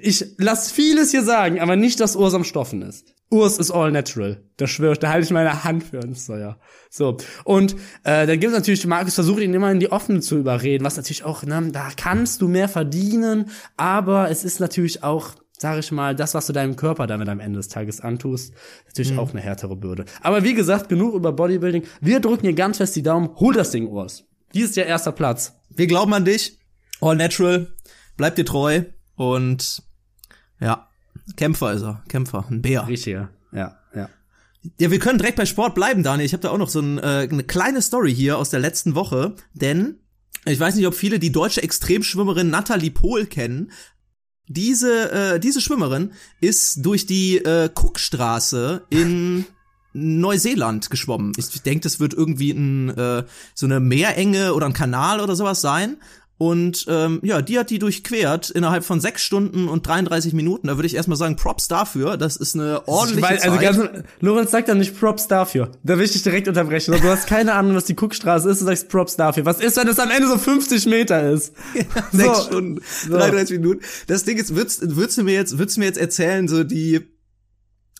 [0.00, 3.14] Ich lass vieles hier sagen, aber nicht, dass Urs am Stoffen ist.
[3.30, 4.42] Urs ist all natural.
[4.56, 6.58] Das schwöre ich, da halte ich meine Hand für ins Feuer.
[6.88, 7.18] So.
[7.44, 10.82] Und äh, dann gibt es natürlich, Markus versucht ihn immer in die Offene zu überreden,
[10.82, 15.78] was natürlich auch, ne, da kannst du mehr verdienen, aber es ist natürlich auch sag
[15.78, 18.52] ich mal, das, was du deinem Körper damit am Ende des Tages antust,
[18.86, 19.18] natürlich mhm.
[19.18, 20.04] auch eine härtere Bürde.
[20.20, 21.84] Aber wie gesagt, genug über Bodybuilding.
[22.00, 23.30] Wir drücken hier ganz fest die Daumen.
[23.36, 24.24] Hol das Ding, Urs.
[24.52, 25.54] Dies ist der erste Platz.
[25.70, 26.58] Wir glauben an dich.
[27.00, 27.72] All natural.
[28.16, 28.82] Bleib dir treu.
[29.16, 29.82] Und
[30.60, 30.88] ja,
[31.36, 32.02] Kämpfer ist er.
[32.08, 32.44] Kämpfer.
[32.50, 32.86] Ein Bär.
[32.86, 33.30] Richtiger.
[33.52, 34.08] Ja, ja.
[34.80, 36.24] Ja, wir können direkt bei Sport bleiben, Daniel.
[36.24, 38.94] Ich habe da auch noch so ein, äh, eine kleine Story hier aus der letzten
[38.94, 39.34] Woche.
[39.52, 40.00] Denn
[40.46, 43.72] ich weiß nicht, ob viele die deutsche Extremschwimmerin Natalie Pohl kennen,
[44.46, 49.46] diese, äh, diese Schwimmerin ist durch die äh, Cookstraße in
[49.94, 51.32] Neuseeland geschwommen.
[51.36, 55.60] Ich denke, das wird irgendwie ein, äh, so eine Meerenge oder ein Kanal oder sowas
[55.60, 55.98] sein.
[56.36, 60.66] Und ähm, ja, die hat die durchquert innerhalb von sechs Stunden und 33 Minuten.
[60.66, 62.16] Da würde ich erstmal sagen, Props dafür.
[62.16, 63.66] Das ist eine ordentliche weiß, also Zeit.
[63.68, 65.70] Also ganz, Lorenz sagt dann nicht Props dafür.
[65.84, 66.92] Da will ich dich direkt unterbrechen.
[67.00, 68.60] Du hast keine Ahnung, was die Cookstraße ist.
[68.60, 69.44] Du sagst Props dafür.
[69.44, 71.52] Was ist, wenn es am Ende so 50 Meter ist?
[71.74, 72.18] Ja, so.
[72.18, 73.12] Sechs Stunden, so.
[73.12, 73.84] 33 Minuten.
[74.06, 77.00] Das Ding ist, würdest, würdest du mir jetzt, würdest du mir jetzt erzählen, so die,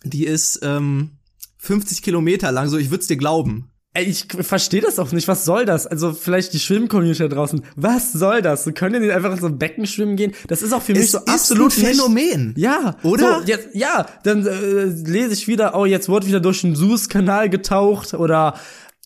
[0.05, 1.19] die ist ähm,
[1.59, 2.69] 50 Kilometer lang.
[2.69, 3.74] So, ich würd's dir glauben.
[3.97, 5.29] Ich verstehe das auch nicht.
[5.29, 5.87] Was soll das?
[5.87, 7.63] Also vielleicht die Schwimmcommunity da draußen.
[7.77, 8.65] Was soll das?
[8.65, 10.33] So können die einfach in so ein Becken schwimmen gehen?
[10.49, 12.49] Das ist auch für mich es so absolut ein Phänomen.
[12.49, 13.41] Nicht, ja, oder?
[13.41, 17.49] So, jetzt, ja, dann äh, lese ich wieder, oh, jetzt wurde wieder durch den Suezkanal
[17.49, 18.55] getaucht oder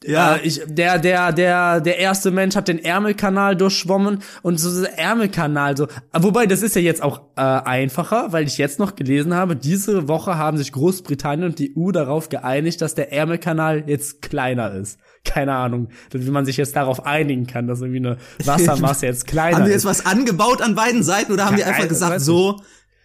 [0.05, 4.71] ja, äh, ich, der, der, der, der erste Mensch hat den Ärmelkanal durchschwommen und so
[4.71, 5.89] dieser Ärmelkanal so.
[6.13, 10.07] Wobei, das ist ja jetzt auch äh, einfacher, weil ich jetzt noch gelesen habe, diese
[10.07, 14.99] Woche haben sich Großbritannien und die EU darauf geeinigt, dass der Ärmelkanal jetzt kleiner ist.
[15.25, 19.51] Keine Ahnung, wie man sich jetzt darauf einigen kann, dass irgendwie eine Wassermasse jetzt kleiner
[19.51, 19.57] ist.
[19.57, 22.61] Haben wir jetzt was angebaut an beiden Seiten oder haben ja, die einfach gesagt, so,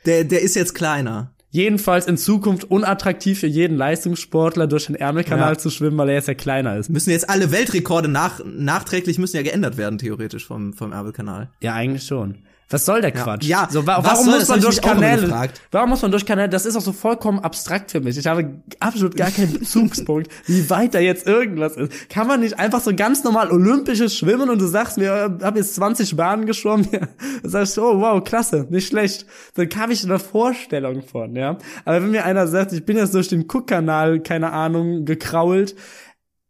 [0.06, 1.34] der, der ist jetzt kleiner?
[1.54, 5.58] Jedenfalls in Zukunft unattraktiv für jeden Leistungssportler durch den Ärmelkanal ja.
[5.58, 6.90] zu schwimmen, weil er jetzt ja kleiner ist.
[6.90, 11.52] Müssen jetzt alle Weltrekorde nach, nachträglich müssen ja geändert werden, theoretisch vom, vom Ärmelkanal.
[11.62, 12.40] Ja, eigentlich schon.
[12.74, 13.46] Was soll der Quatsch?
[13.46, 15.52] Ja, so, wa warum muss man durch Kanäle?
[15.70, 16.50] Warum muss man durch Kanäle?
[16.50, 18.18] Das ist auch so vollkommen abstrakt für mich.
[18.18, 22.10] Ich habe absolut gar keinen Bezugspunkt, wie weit da jetzt irgendwas ist.
[22.10, 25.76] Kann man nicht einfach so ganz normal olympisches Schwimmen und du sagst mir, hab jetzt
[25.76, 27.02] 20 Bahnen geschwommen, ja.
[27.44, 29.28] Dann sagst du, oh wow, klasse, nicht schlecht.
[29.54, 31.60] Dann habe ich eine Vorstellung von, ja.
[31.86, 35.76] Aber wenn mir einer sagt, ich bin jetzt durch den Cook-Kanal, keine Ahnung, gekrault,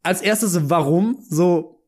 [0.04, 1.18] als erstes, warum?
[1.30, 1.83] So,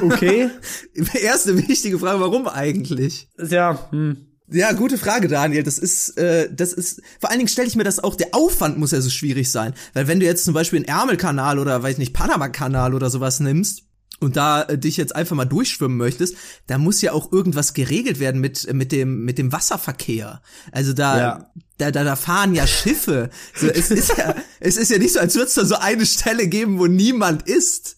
[0.00, 0.50] Okay.
[1.22, 3.28] Erste wichtige Frage, warum eigentlich?
[3.38, 4.28] Ja, hm.
[4.48, 5.62] Ja, gute Frage, Daniel.
[5.62, 8.78] Das ist, äh, das ist, vor allen Dingen stelle ich mir das auch, der Aufwand
[8.78, 9.72] muss ja so schwierig sein.
[9.94, 13.84] Weil wenn du jetzt zum Beispiel einen Ärmelkanal oder, weiß nicht, Panama-Kanal oder sowas nimmst,
[14.22, 16.36] und da äh, dich jetzt einfach mal durchschwimmen möchtest,
[16.68, 20.40] da muss ja auch irgendwas geregelt werden mit mit dem mit dem Wasserverkehr.
[20.70, 21.50] Also da ja.
[21.78, 23.30] da, da da fahren ja Schiffe.
[23.54, 26.06] So, es ist ja es ist ja nicht so, als würde es da so eine
[26.06, 27.96] Stelle geben, wo niemand ist.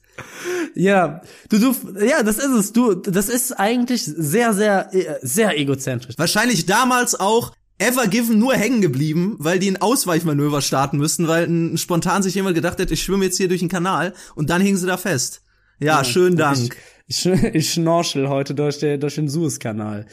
[0.74, 1.74] Ja, du, du,
[2.04, 2.72] ja, das ist es.
[2.72, 6.16] Du, das ist eigentlich sehr, sehr, äh, sehr egozentrisch.
[6.18, 11.46] Wahrscheinlich damals auch Ever Given nur hängen geblieben, weil die ein Ausweichmanöver starten müssten, weil
[11.46, 14.62] ein, spontan sich jemand gedacht hat, ich schwimme jetzt hier durch den Kanal und dann
[14.62, 15.42] hingen sie da fest.
[15.80, 16.58] Ja, ja schönen Dank.
[16.58, 16.70] Ich,
[17.06, 20.06] ich, ich schnorchel heute durch, den durch den Suezkanal.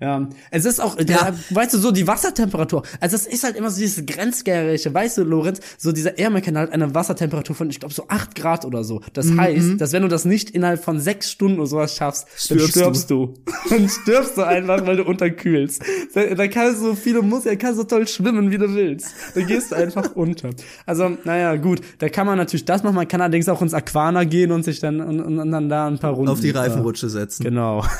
[0.00, 1.32] Ja, es ist auch, ja.
[1.50, 2.82] weißt du, so die Wassertemperatur.
[3.00, 6.72] Also es ist halt immer so dieses grenzgärische, weißt du, Lorenz, so dieser Ärmelkanal hat
[6.72, 9.00] eine Wassertemperatur von, ich glaube, so acht Grad oder so.
[9.12, 9.40] Das mhm.
[9.40, 13.08] heißt, dass wenn du das nicht innerhalb von sechs Stunden oder sowas schaffst, dann stirbst
[13.08, 13.34] du.
[13.70, 15.82] dann stirbst du einfach, weil du unterkühlst.
[16.12, 19.06] Da, da kannst du so viele Muskeln, kannst so toll schwimmen, wie du willst.
[19.34, 20.50] Dann gehst du einfach unter.
[20.86, 24.24] Also, naja, gut, da kann man natürlich das machen, man kann allerdings auch ins Aquana
[24.24, 26.33] gehen und sich dann, und, und dann da ein paar Runden.
[26.34, 27.44] Auf die Reifenrutsche setzen.
[27.44, 27.84] Genau.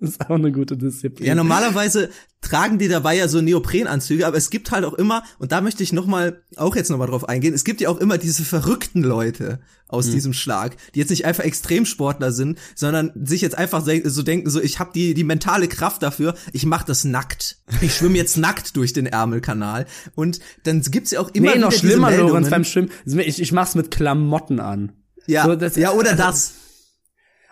[0.00, 1.26] Das ist auch eine gute Disziplin.
[1.26, 2.10] Ja, normalerweise
[2.40, 5.82] tragen die dabei ja so Neoprenanzüge, aber es gibt halt auch immer, und da möchte
[5.82, 8.44] ich noch mal, auch jetzt noch mal drauf eingehen, es gibt ja auch immer diese
[8.44, 9.58] verrückten Leute
[9.88, 10.12] aus hm.
[10.12, 14.60] diesem Schlag, die jetzt nicht einfach Extremsportler sind, sondern sich jetzt einfach so denken, so
[14.60, 17.58] ich habe die die mentale Kraft dafür, ich mache das nackt.
[17.80, 21.72] Ich schwimme jetzt nackt durch den Ärmelkanal und dann gibt's ja auch immer nee, noch
[21.72, 24.92] schlimmer, Lorenz, beim Schwimmen, ich, ich mach's mit Klamotten an.
[25.26, 26.52] Ja, so, das, ja oder das.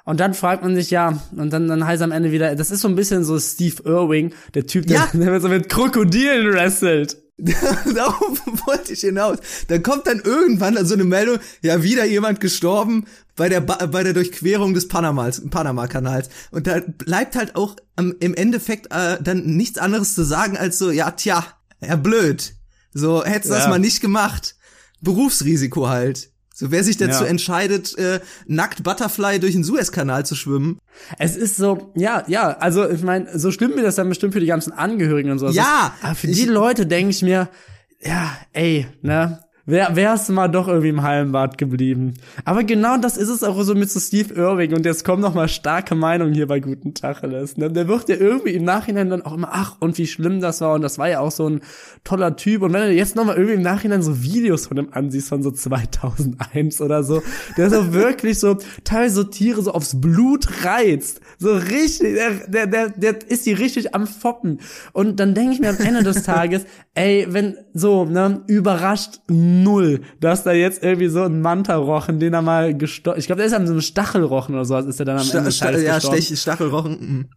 [0.06, 2.80] Und dann fragt man sich ja, und dann, dann heißt am Ende wieder, das ist
[2.80, 5.08] so ein bisschen so Steve Irwing, der Typ, der, ja.
[5.12, 7.16] der so mit Krokodilen wrestelt.
[7.38, 9.38] Darauf wollte ich hinaus.
[9.66, 14.04] Dann kommt dann irgendwann so eine Meldung, ja, wieder jemand gestorben bei der, ba bei
[14.04, 16.30] der Durchquerung des Panamas, Panama-Kanals.
[16.52, 20.78] Und da bleibt halt auch am, im Endeffekt äh, dann nichts anderes zu sagen als
[20.78, 21.44] so, ja, tja,
[21.80, 22.54] ja, blöd.
[22.94, 23.58] So, hättest ja.
[23.58, 24.54] das mal nicht gemacht.
[25.02, 26.30] Berufsrisiko halt.
[26.58, 27.28] So, wer sich dazu ja.
[27.28, 30.78] entscheidet, äh, nackt Butterfly durch den Suezkanal zu schwimmen.
[31.18, 34.40] Es ist so, ja, ja, also ich meine, so stimmt mir das dann bestimmt für
[34.40, 35.48] die ganzen Angehörigen und so.
[35.50, 35.94] Ja!
[36.00, 37.50] Aber für die Leute denke ich mir,
[38.00, 42.14] ja, ey, ne, Wär, wär's mal doch irgendwie im Hallenbad geblieben.
[42.44, 45.34] Aber genau das ist es auch so mit so Steve Irving und jetzt kommen noch
[45.34, 47.56] mal starke Meinungen hier bei Guten Tacheles.
[47.56, 47.72] Ne?
[47.72, 50.74] Der wird ja irgendwie im Nachhinein dann auch immer, ach, und wie schlimm das war
[50.74, 51.62] und das war ja auch so ein
[52.04, 54.92] toller Typ und wenn du jetzt noch mal irgendwie im Nachhinein so Videos von dem
[54.92, 57.20] ansiehst von so 2001 oder so,
[57.56, 62.66] der so wirklich so teilweise so Tiere so aufs Blut reizt, so richtig, der, der,
[62.68, 64.60] der, der ist die richtig am Foppen
[64.92, 69.20] und dann denke ich mir am Ende des Tages, ey, wenn so, ne, überrascht
[69.62, 73.46] null, dass da jetzt irgendwie so ein Manta-Rochen, den er mal gestochen, ich glaube, der
[73.46, 76.38] ist an so einem Stachelrochen oder sowas, ist er dann am Ende Sta Ja, Stech,
[76.38, 76.92] Stachelrochen.
[77.00, 77.28] Mhm.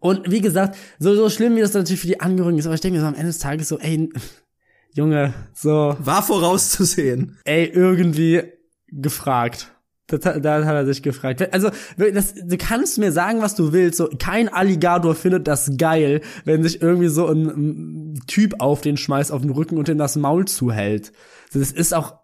[0.00, 2.80] Und wie gesagt, so, so schlimm wie das natürlich für die Angehörigen ist, aber ich
[2.80, 4.08] denke mir so am Ende des Tages so, ey,
[4.94, 5.96] Junge, so.
[5.98, 7.38] War vorauszusehen.
[7.44, 8.42] Ey, irgendwie
[8.88, 9.72] gefragt.
[10.08, 11.52] Da, da hat er sich gefragt.
[11.52, 11.68] Also,
[11.98, 13.98] das, du kannst mir sagen, was du willst.
[13.98, 18.96] So, kein Alligator findet das geil, wenn sich irgendwie so ein, ein Typ auf den
[18.96, 21.12] schmeißt, auf den Rücken und in das Maul zuhält.
[21.52, 22.14] Das ist auch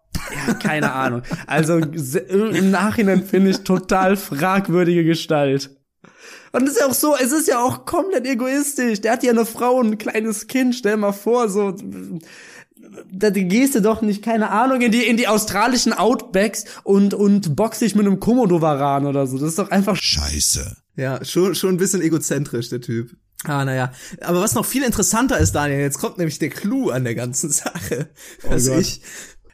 [0.47, 1.22] ja, keine Ahnung.
[1.47, 5.70] Also im Nachhinein finde ich total fragwürdige Gestalt.
[6.53, 9.01] Und es ist ja auch so, es ist ja auch komplett egoistisch.
[9.01, 11.75] Der hat ja eine Frau und ein kleines Kind, stell mal vor, so
[13.11, 17.57] da gehst du doch nicht, keine Ahnung, in die, in die australischen Outbacks und, und
[17.57, 19.39] box dich mit einem Komodo-Varan oder so.
[19.39, 20.77] Das ist doch einfach Scheiße.
[20.97, 23.16] Ja, schon, schon ein bisschen egozentrisch, der Typ.
[23.45, 23.92] Ah, naja.
[24.20, 27.51] Aber was noch viel interessanter ist, Daniel, jetzt kommt nämlich der Clou an der ganzen
[27.51, 28.09] Sache.
[28.45, 28.80] Oh was Gott.
[28.80, 29.01] ich,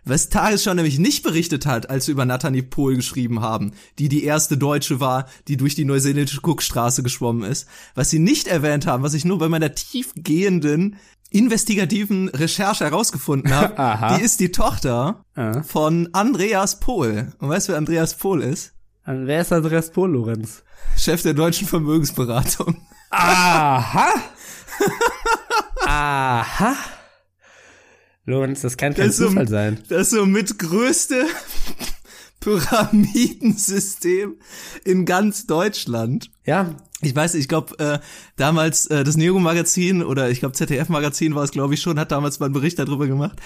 [0.05, 4.25] was Tagesschau nämlich nicht berichtet hat, als sie über Nathalie Pohl geschrieben haben, die die
[4.25, 7.69] erste Deutsche war, die durch die neuseeländische Cookstraße geschwommen ist.
[7.95, 10.97] Was sie nicht erwähnt haben, was ich nur bei meiner tiefgehenden
[11.31, 15.63] investigativen Recherche herausgefunden habe, die ist die Tochter Aha.
[15.63, 17.33] von Andreas Pohl.
[17.39, 18.73] Und weißt du, wer Andreas Pohl ist?
[19.07, 20.63] Wer ist Andreas Pohl, Lorenz?
[20.97, 22.81] Chef der deutschen Vermögensberatung.
[23.11, 24.15] Aha.
[25.85, 26.77] Aha.
[28.25, 29.83] Lorenz, das kann kein das Zufall so, sein.
[29.89, 31.27] Das so mit größte
[32.41, 34.39] Pyramidensystem
[34.85, 36.31] in ganz Deutschland.
[36.45, 36.77] Ja.
[37.03, 37.99] Ich weiß, ich glaube, äh,
[38.37, 42.41] damals äh, das Neo-Magazin oder ich glaube ZDF-Magazin war es, glaube ich schon, hat damals
[42.41, 43.39] mal einen Bericht darüber gemacht.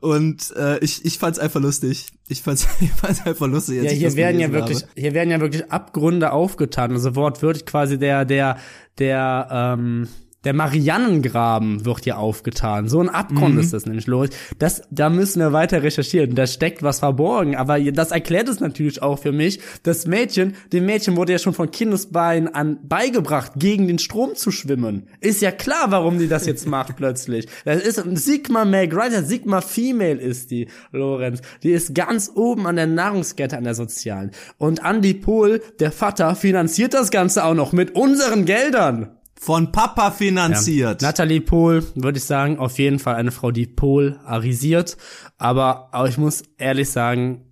[0.00, 2.06] Und äh, ich, ich fand's einfach lustig.
[2.28, 3.82] Ich fand's, ich fand's einfach lustig.
[3.82, 4.92] ja, hier werden ja wirklich, habe.
[4.96, 6.92] hier werden ja wirklich Abgründe aufgetan.
[6.92, 8.58] Also wortwörtlich quasi der, der,
[8.98, 10.08] der, ähm,
[10.44, 12.88] der Mariannengraben wird hier aufgetan.
[12.88, 13.60] So ein Abgrund mhm.
[13.60, 14.30] ist das nämlich, Loris.
[14.58, 16.34] Das, da müssen wir weiter recherchieren.
[16.34, 17.56] Da steckt was verborgen.
[17.56, 19.60] Aber das erklärt es natürlich auch für mich.
[19.82, 24.50] Das Mädchen, dem Mädchen wurde ja schon von Kindesbein an beigebracht, gegen den Strom zu
[24.50, 25.08] schwimmen.
[25.20, 27.46] Ist ja klar, warum die das jetzt macht plötzlich.
[27.66, 29.12] Das ist Sigma Meg, right?
[29.26, 31.42] Sigma Female ist die, Lorenz.
[31.62, 34.30] Die ist ganz oben an der Nahrungskette, an der sozialen.
[34.56, 39.16] Und Andy Pohl, der Vater, finanziert das Ganze auch noch mit unseren Geldern.
[39.42, 41.00] Von Papa finanziert.
[41.00, 41.08] Ja.
[41.08, 44.98] Natalie Pohl, würde ich sagen, auf jeden Fall eine Frau, die Pohl arisiert.
[45.38, 47.46] Aber, aber ich muss ehrlich sagen,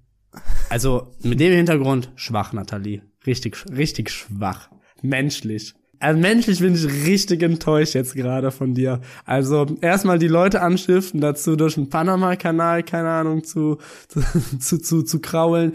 [0.68, 3.00] Also mit dem Hintergrund schwach, Nathalie.
[3.26, 4.68] Richtig, richtig schwach.
[5.00, 5.74] Menschlich.
[5.98, 9.00] Also menschlich bin ich richtig enttäuscht jetzt gerade von dir.
[9.24, 13.78] Also erstmal die Leute anstiften, dazu durch den Panama-Kanal, keine Ahnung, zu,
[14.08, 14.20] zu,
[14.58, 15.72] zu, zu, zu kraulen.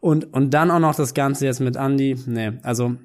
[0.00, 2.14] Und, und dann auch noch das Ganze jetzt mit Andy.
[2.26, 2.96] Nee, also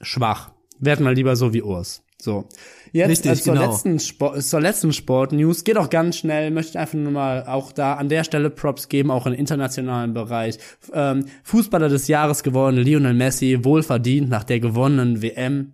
[0.00, 0.53] schwach.
[0.84, 2.02] Werd mal lieber so wie Urs.
[2.20, 2.48] So.
[2.92, 3.70] Jetzt Richtig, äh, zur, genau.
[3.70, 5.64] letzten Sport, zur letzten Sport-News.
[5.64, 6.50] Geht auch ganz schnell.
[6.50, 10.58] Möchte einfach nur mal auch da an der Stelle Props geben, auch im internationalen Bereich.
[10.92, 15.72] Ähm, Fußballer des Jahres geworden, Lionel Messi, wohlverdient nach der gewonnenen WM.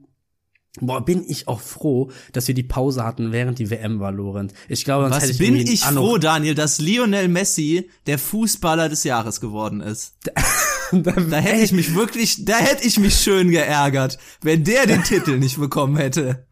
[0.81, 4.55] Boah, bin ich auch froh, dass wir die Pause hatten, während die WM war, Lorenz.
[4.69, 8.89] Ich glaube, sonst hätte Was ich bin ich froh, Daniel, dass Lionel Messi der Fußballer
[8.89, 10.15] des Jahres geworden ist.
[11.31, 15.39] Da hätte ich mich wirklich, da hätte ich mich schön geärgert, wenn der den Titel
[15.39, 16.47] nicht bekommen hätte.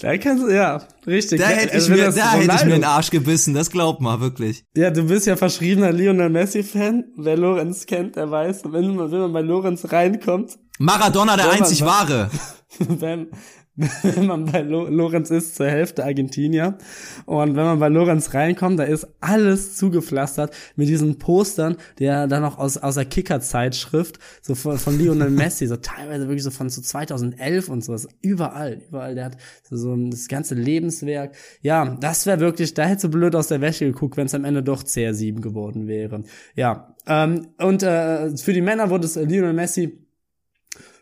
[0.00, 1.40] Da kannst du, ja, richtig.
[1.40, 4.00] Da hätte ich Also wenn mir, da hätte ich mir den Arsch gebissen, das glaubt
[4.00, 4.64] mal wirklich.
[4.74, 7.04] Ja, du bist ja verschriebener Lionel Messi-Fan.
[7.16, 11.84] Wer Lorenz kennt, der weiß, wenn man, wenn man bei Lorenz reinkommt, Maradona der einzig
[11.84, 12.30] wahre.
[12.78, 13.28] wenn,
[13.76, 16.76] wenn man bei Lo Lorenz ist, zur Hälfte Argentinier.
[17.24, 22.42] Und wenn man bei Lorenz reinkommt, da ist alles zugepflastert mit diesen Postern, ja dann
[22.42, 26.68] noch aus, aus der Kicker-Zeitschrift, so von, von Lionel Messi, so teilweise wirklich so von
[26.68, 29.36] so 2011 und so, das ist überall, überall, der hat
[29.68, 31.34] so, so das ganze Lebenswerk.
[31.62, 34.44] Ja, das wäre wirklich, da hätte so blöd aus der Wäsche geguckt, wenn es am
[34.44, 36.24] Ende doch CR7 geworden wäre.
[36.54, 39.99] Ja, ähm, und äh, für die Männer wurde es Lionel Messi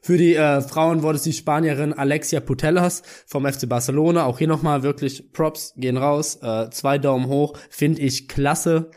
[0.03, 4.25] für die äh, Frauen wurde es die Spanierin Alexia Putellas vom FC Barcelona.
[4.25, 6.39] Auch hier nochmal wirklich Props gehen raus.
[6.43, 7.57] Äh, zwei Daumen hoch.
[7.71, 8.91] Finde ich klasse.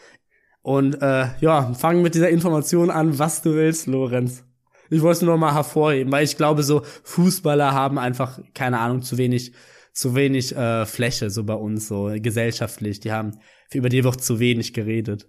[0.61, 4.43] Und äh, ja, fangen mit dieser Information an, was du willst, Lorenz.
[4.89, 9.01] Ich wollte es nur mal hervorheben, weil ich glaube, so Fußballer haben einfach, keine Ahnung,
[9.01, 9.53] zu wenig,
[9.93, 12.99] zu wenig äh, Fläche so bei uns, so gesellschaftlich.
[12.99, 13.39] Die haben,
[13.73, 15.27] über die wird zu wenig geredet.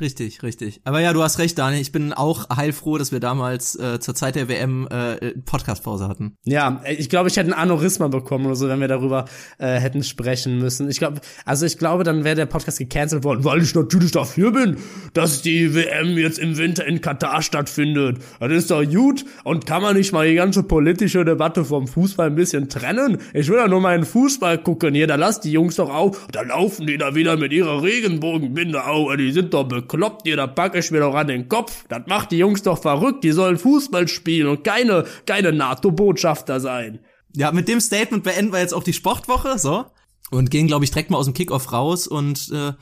[0.00, 0.80] Richtig, richtig.
[0.84, 1.82] Aber ja, du hast recht, Daniel.
[1.82, 6.36] Ich bin auch heilfroh, dass wir damals äh, zur Zeit der WM äh, Podcast-Pause hatten.
[6.44, 9.24] Ja, ich glaube, ich hätte ein Aneurysma bekommen oder so, wenn wir darüber
[9.58, 10.88] äh, hätten sprechen müssen.
[10.88, 14.52] Ich glaube, also ich glaube, dann wäre der Podcast gecancelt worden, weil ich natürlich dafür
[14.52, 14.76] bin,
[15.14, 18.18] dass die WM jetzt im Winter in Katar stattfindet.
[18.38, 19.24] Das ist doch gut.
[19.42, 23.18] Und kann man nicht mal die ganze politische Debatte vom Fußball ein bisschen trennen?
[23.34, 24.94] Ich will ja nur in Fußball gucken.
[24.94, 26.28] Hier, da lasst die Jungs doch auf.
[26.30, 29.16] Da laufen die da wieder mit ihrer Regenbogenbinde auf.
[29.16, 30.22] Die sind doch bekloppt.
[30.24, 31.84] Hier, da packe ich mir doch an den Kopf.
[31.88, 33.24] Das macht die Jungs doch verrückt.
[33.24, 37.00] Die sollen Fußball spielen und keine, keine NATO-Botschafter sein.
[37.34, 39.86] Ja, mit dem Statement beenden wir jetzt auch die Sportwoche, so.
[40.30, 42.72] Und gehen, glaube ich, direkt mal aus dem Kickoff raus und äh,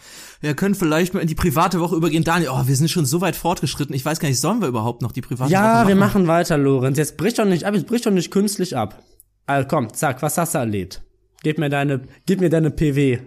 [0.41, 2.25] wir können vielleicht mal in die private Woche übergehen.
[2.25, 3.95] Daniel, oh, wir sind schon so weit fortgeschritten.
[3.95, 5.89] Ich weiß gar nicht, sollen wir überhaupt noch die private Woche Ja, machen?
[5.89, 6.99] wir machen weiter, Lorenz.
[6.99, 9.01] Jetzt brich doch nicht ab, jetzt brich doch nicht künstlich ab.
[9.47, 11.03] Also komm, zack, was hast du erlebt?
[11.45, 13.19] Gib mir deine, gib mir deine PW.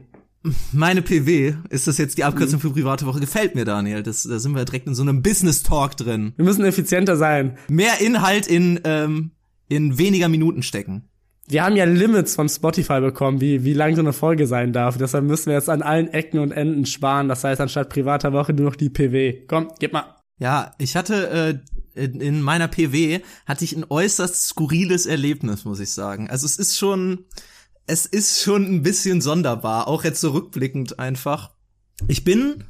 [0.72, 2.28] Meine PW, ist das jetzt die Mhm.
[2.30, 3.20] Abkürzung für private Woche?
[3.20, 4.04] Gefällt mir, Daniel.
[4.04, 6.34] Das, da sind wir direkt in so einem Business-Talk drin.
[6.38, 7.58] Wir müssen effizienter sein.
[7.68, 9.32] Mehr Inhalt in, ähm,
[9.68, 11.10] in weniger Minuten stecken.
[11.48, 14.98] Wir haben ja Limits von Spotify bekommen, wie, wie lang so eine Folge sein darf.
[14.98, 17.28] Deshalb müssen wir jetzt an allen Ecken und Enden sparen.
[17.28, 19.46] Das heißt, anstatt privater Woche nur noch die PW.
[19.48, 20.16] Komm, gib mal.
[20.38, 21.62] Ja, ich hatte
[21.96, 26.30] äh, in in meiner PW hatte ich ein äußerst skurriles Erlebnis, muss ich sagen.
[26.30, 27.26] Also es ist schon,
[27.90, 31.50] es ist schon ein bisschen sonderbar, auch jetzt so rückblickend einfach.
[32.08, 32.66] Ich bin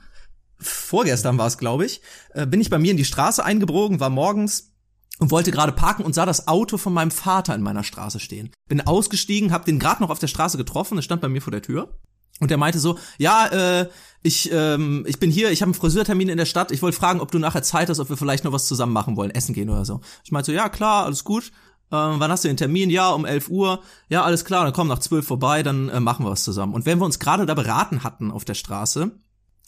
[0.58, 2.02] vorgestern war es, glaube ich,
[2.34, 4.72] äh, bin ich bei mir in die Straße eingebogen, war morgens
[5.20, 8.52] und wollte gerade parken und sah das Auto von meinem Vater in meiner Straße stehen.
[8.70, 11.52] Bin ausgestiegen, hab den gerade noch auf der Straße getroffen, er stand bei mir vor
[11.52, 12.00] der Tür.
[12.40, 13.90] Und er meinte so, ja, äh,
[14.24, 17.20] ich, ähm, ich bin hier, ich habe einen Friseurtermin in der Stadt, ich wollte fragen,
[17.20, 19.70] ob du nachher Zeit hast, ob wir vielleicht noch was zusammen machen wollen, essen gehen
[19.70, 20.00] oder so.
[20.24, 21.52] Ich meinte so, ja, klar, alles gut.
[21.92, 22.90] Ähm, wann hast du den Termin?
[22.90, 23.82] Ja, um 11 Uhr.
[24.10, 26.74] Ja, alles klar, dann komm nach 12 vorbei, dann äh, machen wir was zusammen.
[26.74, 29.12] Und wenn wir uns gerade da beraten hatten auf der Straße,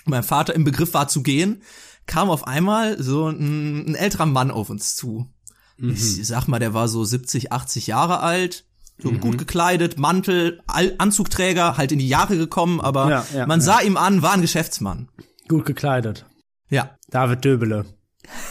[0.05, 1.61] mein Vater im Begriff war zu gehen,
[2.05, 5.28] kam auf einmal so ein, ein älterer Mann auf uns zu.
[5.78, 8.65] Ich sag mal, der war so 70, 80 Jahre alt,
[8.99, 13.61] so gut gekleidet, Mantel, Al Anzugträger, halt in die Jahre gekommen, aber Ja, ja, man
[13.61, 13.65] ja.
[13.65, 15.09] sah ihm an, war ein Geschäftsmann.
[15.47, 16.26] Gut gekleidet.
[16.69, 17.86] Ja, David Döbele.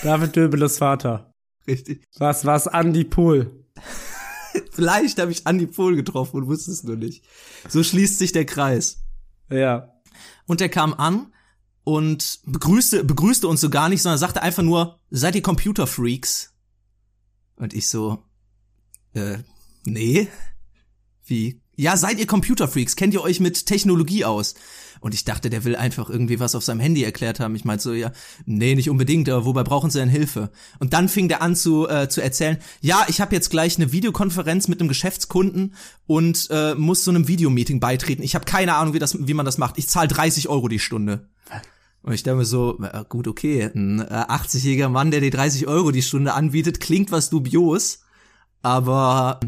[0.03, 1.33] David Döbeles Vater.
[1.69, 2.03] richtig.
[2.19, 3.60] Was, was, Andy Pool.
[4.73, 7.25] Vielleicht habe ich Andi Pohl getroffen und wusste es nur nicht.
[7.69, 9.03] So schließt sich der Kreis.
[9.51, 9.93] Ja.
[10.47, 11.33] Und er kam an
[11.85, 16.53] und begrüßte, begrüßte uns so gar nicht, sondern sagte einfach nur, seid ihr Computerfreaks?
[17.57, 18.25] Und ich so,
[19.15, 19.39] äh,
[19.85, 20.29] nee.
[21.25, 21.63] Wie?
[21.77, 22.97] Ja, seid ihr Computerfreaks?
[22.97, 24.55] Kennt ihr euch mit Technologie aus?
[25.01, 27.55] Und ich dachte, der will einfach irgendwie was auf seinem Handy erklärt haben.
[27.57, 28.13] Ich meinte so, ja,
[28.45, 30.51] nee, nicht unbedingt, aber wobei brauchen sie denn Hilfe?
[30.79, 33.93] Und dann fing der an zu, äh, zu erzählen, ja, ich habe jetzt gleich eine
[33.93, 35.75] Videokonferenz mit einem Geschäftskunden
[36.07, 38.23] und äh, muss so einem Videomeeting beitreten.
[38.23, 39.79] Ich habe keine Ahnung, wie, das, wie man das macht.
[39.79, 41.29] Ich zahle 30 Euro die Stunde.
[42.03, 45.67] Und ich dachte mir so, äh, gut, okay, ein äh, 80-jähriger Mann, der dir 30
[45.67, 48.01] Euro die Stunde anbietet, klingt was dubios,
[48.63, 49.41] aber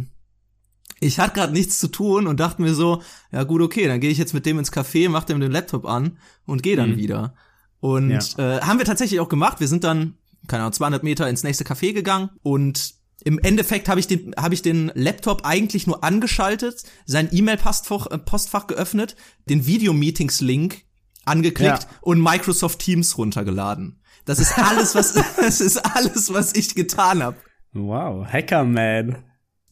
[1.03, 4.11] ich hatte gerade nichts zu tun und dachte mir so, ja gut, okay, dann gehe
[4.11, 6.97] ich jetzt mit dem ins Café, mach dem den Laptop an und gehe dann Mhm.
[6.97, 7.35] wieder.
[7.81, 8.59] Und Ja.
[8.59, 9.59] äh, haben wir tatsächlich auch gemacht.
[9.61, 10.15] Wir sind dann,
[10.47, 12.95] keine Ahnung, 200 Meter ins nächste Café gegangen und
[13.25, 18.19] im Endeffekt habe ich den habe ich den Laptop eigentlich nur angeschaltet, sein E-Mail-Postfach äh,
[18.19, 19.15] Postfach geöffnet,
[19.49, 20.83] den Video-Meetings-Link
[21.25, 21.89] angeklickt Ja.
[22.01, 24.01] und Microsoft Teams runtergeladen.
[24.25, 27.37] Das ist alles, was das ist alles, was ich getan habe.
[27.73, 29.17] Wow, Hackerman.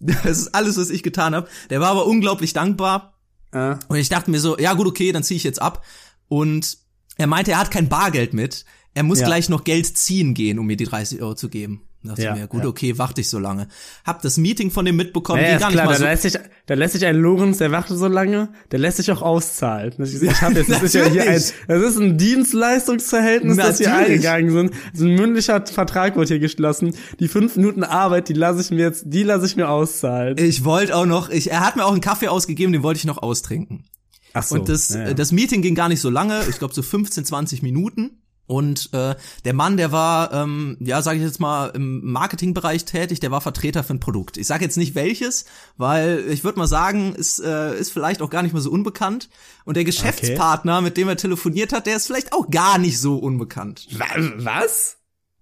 [0.24, 1.48] Das ist alles, was ich getan habe.
[1.68, 3.14] Der war aber unglaublich dankbar.
[3.53, 5.84] Äh, Und ich dachte mir so, ja gut, okay, dann ziehe ich jetzt ab.
[6.28, 6.78] Und
[7.16, 8.64] er meinte, er hat kein Bargeld mit.
[8.94, 9.26] Er muss Ja.
[9.26, 11.82] gleich noch Geld ziehen gehen, um mir die 30 Euro zu geben.
[12.03, 12.68] Da dachte Ja, ich mir, gut, ja.
[12.68, 13.68] okay, warte ich so lange.
[14.05, 16.05] Hab das Meeting von dem mitbekommen, ja, ging ist gar nicht klar, mal da so.
[16.05, 16.34] lässt, sich,
[16.64, 19.92] da lässt sich ein Lorenz, der wartet so lange, der lässt sich auch auszahlen.
[19.98, 21.53] Ist, ich hab jetzt, das ist ja hier ein, Natürlich.
[21.68, 24.09] das ist ein Dienstleistungsverhältnis, das wir Natürlich.
[24.11, 24.74] eingegangen sind.
[24.94, 26.94] So ein mündlicher Vertrag wurde hier geschlossen.
[27.18, 30.36] Die fünf Minuten Arbeit, die lasse ich mir jetzt, die lasse ich mir auszahlen.
[30.38, 33.05] Ich wollte auch noch, ich, er hat mir auch einen Kaffee ausgegeben, den wollte ich
[33.05, 33.84] noch austrinken.
[34.32, 34.55] Ach so.
[34.55, 37.62] Und das, ja, das Meeting ging gar nicht so lange, ich glaube so 15, 20
[37.62, 38.22] Minuten.
[38.51, 43.20] Und äh, der Mann, der war, ähm, ja, sage ich jetzt mal, im Marketingbereich tätig,
[43.20, 44.36] der war Vertreter für ein Produkt.
[44.36, 45.44] Ich sage jetzt nicht welches,
[45.76, 49.28] weil ich würde mal sagen, ist, äh, ist vielleicht auch gar nicht mehr so unbekannt.
[49.64, 53.18] Und der Geschäftspartner, mit dem er telefoniert hat, der ist vielleicht auch gar nicht so
[53.18, 53.86] unbekannt.
[53.96, 54.05] Wa-
[54.38, 54.96] Was?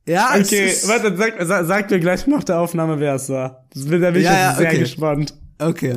[0.06, 3.28] Ja, es Okay, ist, warte, sag, sag, sag mir gleich nach der Aufnahme, wer es
[3.30, 3.64] war.
[3.74, 3.80] Da
[4.10, 4.78] bin ich Ja, jetzt ja, sehr okay.
[4.80, 5.34] gespannt.
[5.58, 5.96] okay.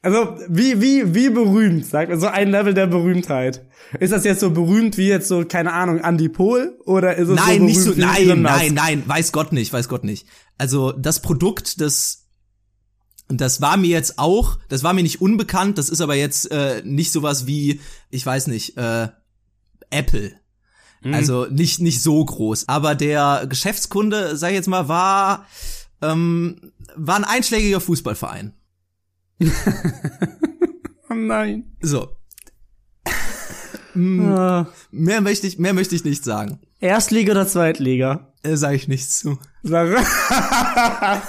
[0.00, 3.66] Also, wie, wie, wie berühmt, sag so ein Level der Berühmtheit.
[3.98, 6.78] Ist das jetzt so berühmt wie jetzt so, keine Ahnung, Andy Pohl?
[6.84, 8.54] Oder ist es so Nein, berühmt nicht so, wie nein, Elon Musk?
[8.54, 10.26] nein, nein, weiß Gott nicht, weiß Gott nicht.
[10.56, 12.24] Also das Produkt, das
[13.28, 16.80] das war mir jetzt auch, das war mir nicht unbekannt, das ist aber jetzt äh,
[16.84, 19.08] nicht sowas wie, ich weiß nicht, äh,
[19.90, 20.32] Apple.
[21.02, 21.14] Mhm.
[21.14, 22.68] Also nicht nicht so groß.
[22.68, 25.46] Aber der Geschäftskunde, sag ich jetzt mal, war
[26.02, 28.54] ähm, war ein einschlägiger Fußballverein.
[31.10, 31.64] Oh nein.
[31.80, 32.08] So,
[33.96, 34.66] Ah.
[34.90, 36.60] mehr möchte ich mehr möchte ich nicht sagen.
[36.80, 38.32] Erstliga oder Zweitliga?
[38.42, 39.38] Äh, sage ich nichts zu.
[39.62, 39.88] Sag-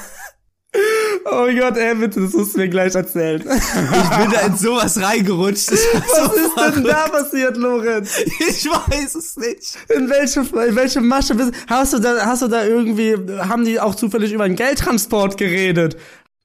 [1.25, 3.41] oh Gott, ey, bitte, das musst du mir gleich erzählen.
[3.41, 5.71] Ich bin da in sowas reingerutscht.
[5.71, 5.79] Was
[6.27, 8.11] so ist denn da passiert, Lorenz?
[8.19, 9.77] Ich weiß es nicht.
[9.95, 13.79] In welche, in welche Masche bist Hast du da, hast du da irgendwie, haben die
[13.79, 15.97] auch zufällig über einen Geldtransport geredet?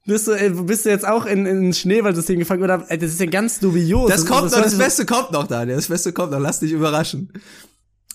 [0.07, 3.21] Bist du, ey, bist du jetzt auch in, in ein Schneeballsystem gefangen oder, das ist
[3.21, 4.11] ja ganz dubios.
[4.11, 5.77] Das kommt noch, das so- Beste kommt noch, Daniel.
[5.77, 6.41] Das Beste kommt noch.
[6.41, 7.33] Lass dich überraschen.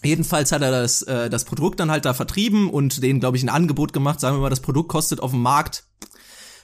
[0.04, 3.44] Jedenfalls hat er das, äh, das Produkt dann halt da vertrieben und denen, glaube ich,
[3.44, 4.20] ein Angebot gemacht.
[4.20, 5.84] Sagen wir mal, das Produkt kostet auf dem Markt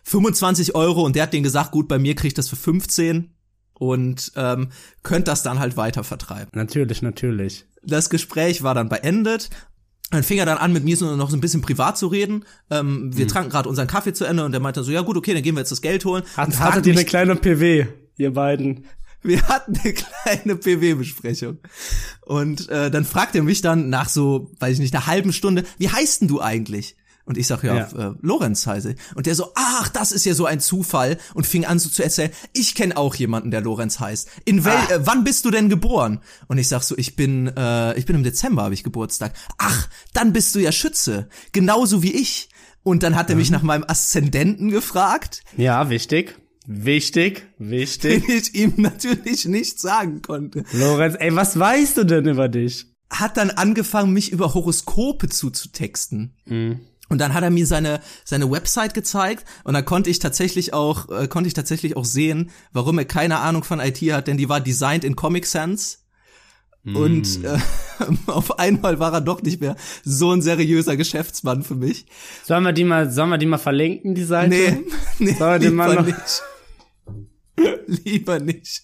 [0.03, 3.33] 25 Euro und der hat denen gesagt, gut, bei mir kriegt das für 15
[3.73, 4.69] und ähm,
[5.03, 6.51] könnt das dann halt weiter vertreiben.
[6.53, 7.65] Natürlich, natürlich.
[7.83, 9.49] Das Gespräch war dann beendet.
[10.11, 12.45] Dann fing er dann an, mit mir so noch so ein bisschen privat zu reden.
[12.69, 13.17] Ähm, Mhm.
[13.17, 15.41] wir tranken gerade unseren Kaffee zu Ende und der meinte so, ja gut, okay, dann
[15.43, 16.23] gehen wir jetzt das Geld holen.
[16.37, 17.87] Hat, hattet ihr eine kleine PW,
[18.17, 18.85] ihr beiden?
[19.23, 21.57] wir hatten eine kleine PW-Besprechung.
[22.21, 25.63] Und äh, dann fragt er mich dann nach so, weiß ich nicht, einer halben Stunde,
[25.79, 26.95] wie heißt denn du eigentlich?
[27.25, 28.09] Und ich sag, ja, Ja.
[28.11, 28.95] Äh, Lorenz heiße.
[29.15, 31.17] Und der so, ach, das ist ja so ein Zufall.
[31.33, 34.29] Und fing an so zu erzählen, ich kenne auch jemanden, der Lorenz heißt.
[34.45, 34.93] In wel Ah.
[34.93, 36.19] äh, wann bist du denn geboren?
[36.47, 39.33] Und ich sag so, ich bin, äh, ich bin im Dezember, habe ich Geburtstag.
[39.57, 41.27] Ach, dann bist du ja Schütze.
[41.51, 42.49] Genauso wie ich.
[42.83, 43.39] Und dann hat er Mhm.
[43.41, 46.37] mich nach meinem Aszendenten gefragt, Ja, wichtig.
[46.67, 48.23] Wichtig, den wichtig.
[48.27, 50.63] ich ihm natürlich nicht sagen konnte.
[50.73, 52.85] Lorenz, ey, was weißt du denn über dich?
[53.11, 56.33] hat dann angefangen, mich über Horoskope zuzutexten.
[57.09, 61.09] Und dann hat er mir seine seine Website gezeigt und dann konnte ich tatsächlich auch
[61.09, 64.49] äh, konnte ich tatsächlich auch sehen, warum er keine Ahnung von IT hat, denn die
[64.49, 66.01] war designed in Comic Sans.
[66.85, 67.57] Und äh,
[68.27, 72.05] auf einmal war er doch nicht mehr so ein seriöser Geschäftsmann für mich.
[72.43, 74.49] Sollen wir die mal, sollen wir die mal verlinken, die Seite?
[74.49, 74.83] Nee,
[75.19, 76.43] nee er lieber Mann noch- nicht.
[78.05, 78.83] lieber nicht.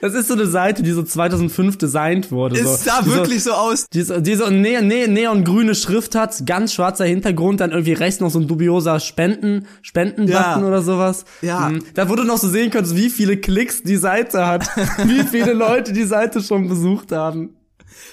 [0.00, 2.56] Das ist so eine Seite, die so 2005 designt wurde.
[2.56, 3.80] Es so, sah die wirklich so aus.
[3.82, 7.92] So, die so, die so ne ne neongrüne Schrift hat, ganz schwarzer Hintergrund, dann irgendwie
[7.94, 10.66] rechts noch so ein dubioser Spenden, Spendenbutton Ja.
[10.66, 11.24] oder sowas.
[11.42, 11.68] Ja.
[11.70, 11.82] Mhm.
[11.94, 14.66] Da wurde noch so sehen konntest, wie viele Klicks die Seite hat,
[15.04, 17.56] wie viele Leute die Seite schon besucht haben.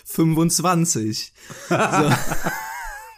[0.05, 1.33] 25.
[1.69, 1.75] So.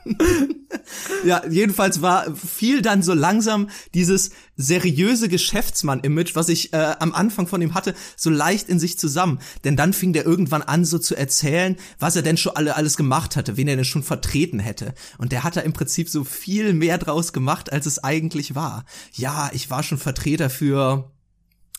[1.26, 7.48] ja, jedenfalls war fiel dann so langsam dieses seriöse Geschäftsmann-Image, was ich äh, am Anfang
[7.48, 9.40] von ihm hatte, so leicht in sich zusammen.
[9.64, 12.98] Denn dann fing der irgendwann an, so zu erzählen, was er denn schon alle alles
[12.98, 14.94] gemacht hatte, wen er denn schon vertreten hätte.
[15.18, 18.86] Und der hat da im Prinzip so viel mehr draus gemacht, als es eigentlich war.
[19.14, 21.12] Ja, ich war schon Vertreter für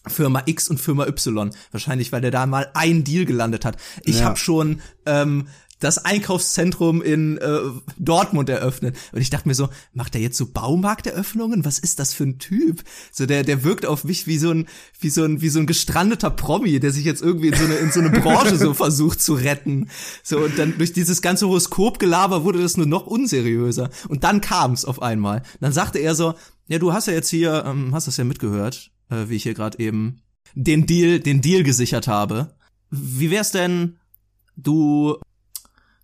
[0.09, 1.51] Firma X und Firma Y.
[1.73, 3.77] Wahrscheinlich, weil der da mal ein Deal gelandet hat.
[4.05, 4.27] Ich Ja.
[4.27, 5.49] habe schon ähm,
[5.79, 7.59] das Einkaufszentrum in äh,
[7.99, 8.97] Dortmund eröffnet.
[9.13, 11.65] Und ich dachte mir so, macht der jetzt so Baumarkteröffnungen?
[11.65, 12.83] Was ist das für ein Typ?
[13.13, 14.67] So der der wirkt auf mich wie so ein
[15.01, 17.75] wie so ein wie so ein gestrandeter Promi, der sich jetzt irgendwie in so eine
[17.75, 19.89] in so eine Branche so versucht zu retten.
[20.23, 23.91] So und dann durch dieses ganze Horoskopgelaber wurde das nur noch unseriöser.
[24.09, 25.43] Und dann kam's auf einmal.
[25.61, 26.35] Dann sagte er so,
[26.69, 29.55] ja, du hast ja jetzt hier, ähm, hast das ja mitgehört, äh, wie ich hier
[29.55, 30.23] gerade eben
[30.55, 32.55] den Deal den Deal gesichert habe.
[32.91, 33.99] Wie wär's denn,
[34.57, 35.17] du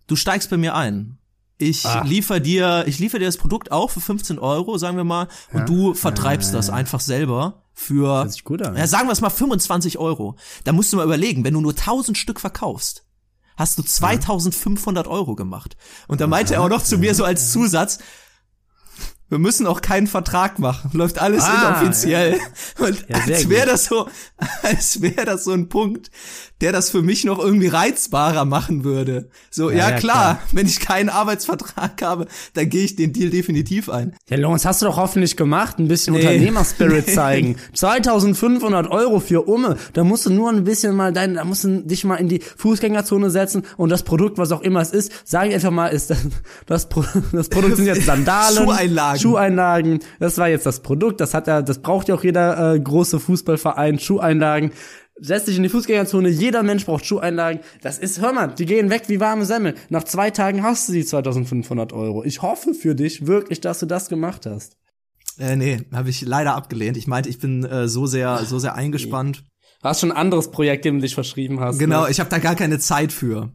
[0.07, 1.17] du steigst bei mir ein.
[1.57, 2.03] Ich Ah.
[2.03, 5.59] liefer dir, ich liefer dir das Produkt auch für 15 Euro, sagen wir mal, und
[5.59, 5.65] Ja.
[5.65, 6.73] du vertreibst Ja, das ja.
[6.73, 8.25] einfach selber für,
[8.77, 10.35] ja, sagen wir es mal 25 Euro.
[10.63, 13.05] Da musst du mal überlegen, wenn du nur 1000 Stück verkaufst,
[13.55, 15.77] hast du 2500 Euro gemacht.
[16.07, 17.99] Und da meinte er auch noch zu mir so als Zusatz,
[19.33, 20.91] wir müssen auch keinen Vertrag machen.
[20.93, 22.37] Läuft alles Ah, inoffiziell.
[22.77, 24.07] Und Ja, als wäre das so,
[24.61, 26.11] als wäre das so ein Punkt,
[26.61, 29.29] der das für mich noch irgendwie reizbarer machen würde.
[29.49, 29.99] So, ja, Ja, klar, ja,
[30.35, 30.39] klar.
[30.51, 34.15] wenn ich keinen Arbeitsvertrag habe, dann gehe ich den Deal definitiv ein.
[34.29, 36.19] Ja, Lorenz, hast du doch hoffentlich gemacht, ein bisschen Nee.
[36.21, 37.57] Unternehmerspirit zeigen.
[37.73, 41.81] 2500 Euro für Umme, da musst du nur ein bisschen mal dein, da musst du
[41.81, 45.47] dich mal in die Fußgängerzone setzen und das Produkt, was auch immer es ist, sag
[45.47, 46.19] ich einfach mal, ist das,
[46.67, 46.87] das,
[47.31, 48.63] das Produkt sind jetzt Sandalen.
[48.63, 49.19] Schuheinlagen.
[49.23, 52.79] Schuheinlagen, das war jetzt das Produkt, das hat ja, das braucht ja auch jeder äh,
[52.79, 54.71] große Fußballverein, Schuheinlagen.
[55.19, 57.61] Setz dich in die Fußgängerzone, jeder Mensch braucht Schuheinlagen.
[57.81, 59.75] Das ist, hör mal, die gehen weg wie warme Semmel.
[59.89, 62.23] Nach zwei Tagen hast du die 2500 Euro.
[62.23, 64.75] Ich hoffe für dich wirklich, dass du das gemacht hast.
[65.39, 66.97] Äh, nee, habe ich leider abgelehnt.
[66.97, 69.43] Ich meinte, ich bin äh, so sehr, so sehr eingespannt.
[69.81, 71.77] Du hast schon ein anderes Projekt, dem du dich verschrieben hast.
[71.77, 72.11] Genau, Ne?
[72.11, 73.51] ich habe da gar keine Zeit für.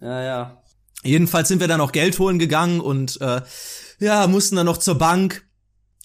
[0.00, 0.62] Ja, ja.
[1.04, 3.40] Jedenfalls sind wir dann auch Geld holen gegangen und äh,
[3.98, 5.44] ja, mussten dann noch zur Bank.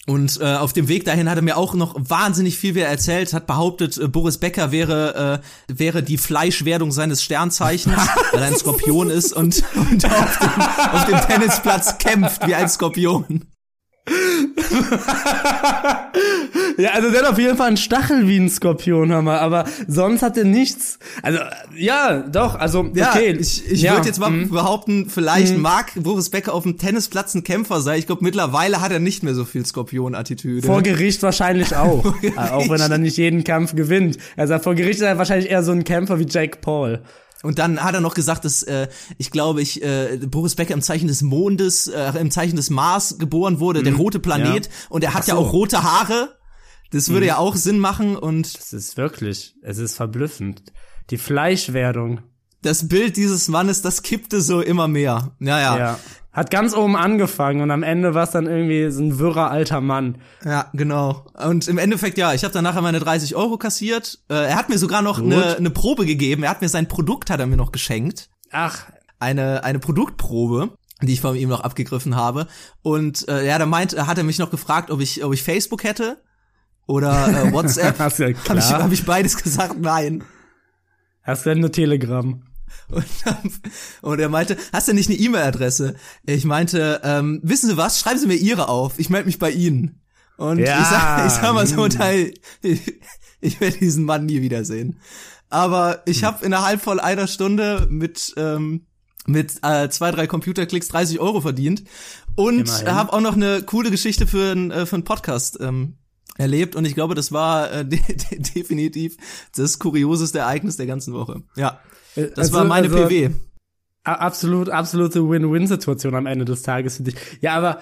[0.06, 3.32] Und äh, auf dem Weg dahin hat er mir auch noch wahnsinnig viel wieder erzählt,
[3.32, 7.96] hat behauptet, äh, Boris Becker wäre äh, wäre die Fleischwerdung seines Sternzeichens,
[8.32, 12.68] weil er ein Skorpion ist und, und auf, dem, auf dem Tennisplatz kämpft wie ein
[12.68, 13.46] Skorpion.
[16.76, 19.64] Ja, also der hat auf jeden Fall einen Stachel wie ein Skorpion, hör mal, aber
[19.86, 20.98] sonst hat er nichts.
[21.22, 21.38] Also,
[21.76, 23.36] ja, doch, also, Ja, okay.
[23.38, 24.50] ich, ich ja, würde jetzt mal mhm.
[24.50, 27.98] behaupten, vielleicht mag Boris Becker auf dem Tennisplatz ein Kämpfer sein.
[27.98, 30.66] Ich glaube, mittlerweile hat er nicht mehr so viel Skorpion-Attitüde.
[30.66, 32.04] Vor Gericht wahrscheinlich auch.
[32.24, 34.16] Äh, Auch wenn er dann nicht jeden Kampf gewinnt.
[34.36, 37.02] Also vor Gericht ist er wahrscheinlich eher so ein Kämpfer wie Jake Paul.
[37.44, 38.88] Und dann hat er noch gesagt, dass äh,
[39.18, 43.18] ich glaube, ich äh, Boris Becker im Zeichen des Mondes, äh, im Zeichen des Mars
[43.18, 44.66] geboren wurde, der rote Planet.
[44.66, 44.72] Ja.
[44.88, 45.40] Und er hat Ach ja so.
[45.40, 46.36] auch rote Haare.
[46.90, 48.16] Das würde ja auch Sinn machen.
[48.16, 50.62] Und Es ist wirklich, es ist verblüffend.
[51.10, 52.22] Die Fleischwerdung.
[52.64, 55.32] Das Bild dieses Mannes, das kippte so immer mehr.
[55.40, 55.98] Ja, ja.
[56.32, 59.80] Hat ganz oben angefangen und am Ende war es dann irgendwie so ein wirrer alter
[59.80, 60.18] Mann.
[60.44, 61.26] Ja, genau.
[61.34, 64.18] Und im Endeffekt, ja, ich habe dann nachher meine 30 Euro kassiert.
[64.28, 66.42] Äh, er hat mir sogar noch eine eine Probe gegeben.
[66.42, 68.30] Er hat mir sein Produkt, hat er mir noch geschenkt.
[68.50, 68.86] Ach,
[69.20, 70.70] Eine, eine Produktprobe,
[71.02, 72.48] die ich von ihm noch abgegriffen habe.
[72.82, 75.84] Und äh, ja, da meint, hat er mich noch gefragt, ob ich, ob ich Facebook
[75.84, 76.20] hätte
[76.88, 77.98] oder äh, WhatsApp.
[78.00, 80.24] Hast ja Habe ich, hab ich beides gesagt, nein.
[81.22, 82.42] hast du denn nur Telegram?
[82.88, 83.52] Und, dann-
[84.02, 85.94] und er meinte, hast du nicht eine E-Mail-Adresse?
[86.24, 87.98] Ich meinte, ähm, wissen Sie was?
[87.98, 88.98] Schreiben Sie mir Ihre auf.
[88.98, 90.00] Ich melde mich bei Ihnen.
[90.36, 90.80] Und Ja.
[90.80, 93.00] ich, sag, ich sag mal so, Teil, ich,
[93.40, 94.98] ich werde diesen Mann nie wiedersehen.
[95.50, 96.26] Aber ich Hm.
[96.26, 98.86] habe innerhalb von einer Stunde mit ähm,
[99.26, 101.82] mit äh, zwei, drei Computerklicks 30 Euro verdient
[102.34, 105.96] und habe auch noch eine coole Geschichte für einen äh, für einen Podcast ähm,
[106.36, 109.16] erlebt und ich glaube, das war äh, de de definitiv
[109.56, 111.42] das kurioseste Ereignis der ganzen Woche.
[111.56, 111.80] Ja,
[112.14, 113.30] das Also- war meine also- PW.
[114.06, 117.14] Absolut, absolute Win-Win-Situation am Ende des Tages für dich.
[117.40, 117.80] Ja, aber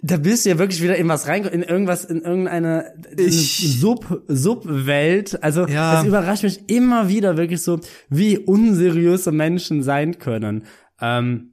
[0.00, 4.22] da bist du ja wirklich wieder in was rein, in irgendwas, in irgendeine Ich- Sub,
[4.28, 5.42] Subwelt.
[5.42, 6.00] Also, Ja.
[6.00, 10.64] es überrascht mich immer wieder wirklich so, wie unseriöse Menschen sein können.
[11.02, 11.50] Ähm,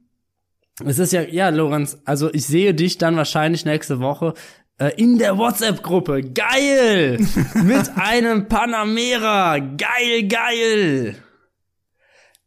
[0.84, 4.32] es ist ja, ja, Lorenz, also ich sehe dich dann wahrscheinlich nächste Woche
[4.78, 6.22] äh, in der WhatsApp-Gruppe.
[6.22, 7.18] Geil!
[7.62, 9.58] Mit einem Panamera.
[9.58, 11.16] Geil, geil!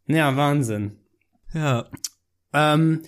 [0.08, 0.94] Ja, Wahnsinn.
[1.54, 1.86] Ja.
[2.54, 3.02] Ähm,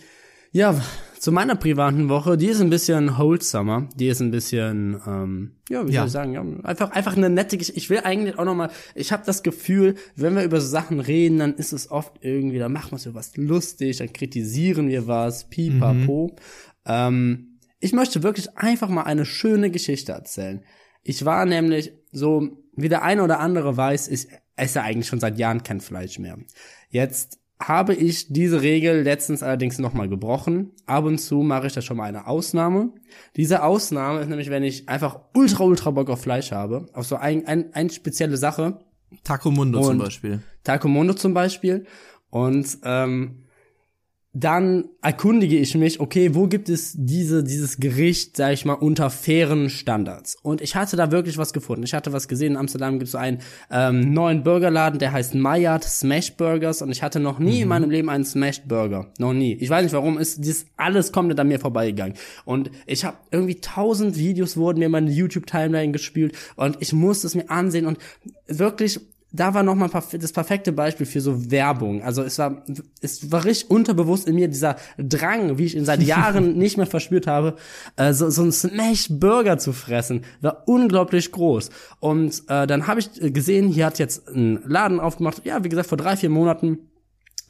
[0.52, 0.80] ja,
[1.20, 5.86] zu meiner privaten Woche, die ist ein bisschen wholesomer, die ist ein bisschen, ähm, ja,
[5.88, 6.02] wie Ja.
[6.02, 7.78] soll ich sagen, ja, einfach, einfach eine nette Geschichte.
[7.78, 11.00] Ich will eigentlich auch noch mal, ich habe das Gefühl, wenn wir über so Sachen
[11.00, 15.08] reden, dann ist es oft irgendwie, dann machen wir so was lustig, dann kritisieren wir
[15.08, 16.36] was, pipapo.
[16.86, 20.64] Ähm, ich möchte wirklich einfach mal eine schöne Geschichte erzählen.
[21.04, 24.28] Ich war nämlich so, wie der eine oder andere weiß, ich
[24.60, 26.38] esse eigentlich schon seit Jahren kein Fleisch mehr.
[26.90, 30.72] Jetzt habe ich diese Regel letztens allerdings nochmal gebrochen.
[30.86, 32.94] Ab und zu mache ich da schon mal eine Ausnahme.
[33.36, 37.18] Diese Ausnahme ist nämlich, wenn ich einfach ultra, ultra Bock auf Fleisch habe, auf so
[37.18, 38.80] ein, ein, eine spezielle Sache.
[39.26, 40.42] Taco Mundo zum Und- Beispiel.
[40.64, 41.86] Taco Mundo zum Beispiel.
[42.30, 43.44] Und ähm,
[44.34, 49.10] dann erkundige ich mich, okay, wo gibt es diese, dieses Gericht, sag ich mal, unter
[49.10, 50.38] fairen Standards?
[50.44, 51.84] Und ich hatte da wirklich was gefunden.
[51.84, 53.40] Ich hatte was gesehen, in Amsterdam gibt es so einen
[53.72, 57.90] ähm, neuen Burgerladen, der heißt Mayat Smash Burgers und ich hatte noch nie in meinem
[57.90, 59.12] Leben einen Smashed Burger.
[59.18, 59.54] Noch nie.
[59.54, 62.16] Ich weiß nicht warum, ist das alles komplett an mir vorbeigegangen.
[62.46, 67.26] Und ich habe irgendwie tausend Videos wurden mir in meine YouTube-Timeline gespielt und ich musste
[67.26, 67.98] es mir ansehen und
[68.48, 69.00] wirklich
[69.32, 72.02] da war nochmal das perfekte Beispiel für so Werbung.
[72.02, 72.64] Also es war,
[73.02, 76.88] es war richtig unterbewusst in mir dieser Drang, wie ich ihn seit Jahren nicht mehr
[76.88, 77.56] verspürt habe,
[77.96, 81.70] äh, so, so ein Smash Burger zu fressen, war unglaublich groß.
[82.00, 85.90] Und äh, dann habe ich gesehen, hier hat jetzt ein Laden aufgemacht, ja, wie gesagt,
[85.90, 86.89] vor drei, vier Monaten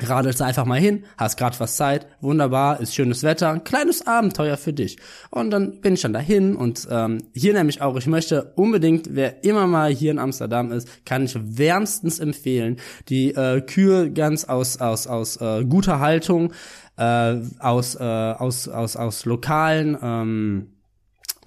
[0.08, 4.58] radelst einfach mal hin, hast grad was Zeit, wunderbar, ist schönes Wetter, ein kleines Abenteuer
[4.58, 4.97] für dich.
[5.30, 9.43] Und dann bin ich dann dahin und ähm, hier nämlich auch, ich möchte unbedingt, wer
[9.43, 12.78] immer mal hier in Amsterdam ist, kann ich wärmstens empfehlen.
[13.10, 16.54] Die äh, Kühe ganz aus aus aus äh, guter Haltung,
[16.97, 20.68] äh, aus äh, aus aus aus lokalen ähm,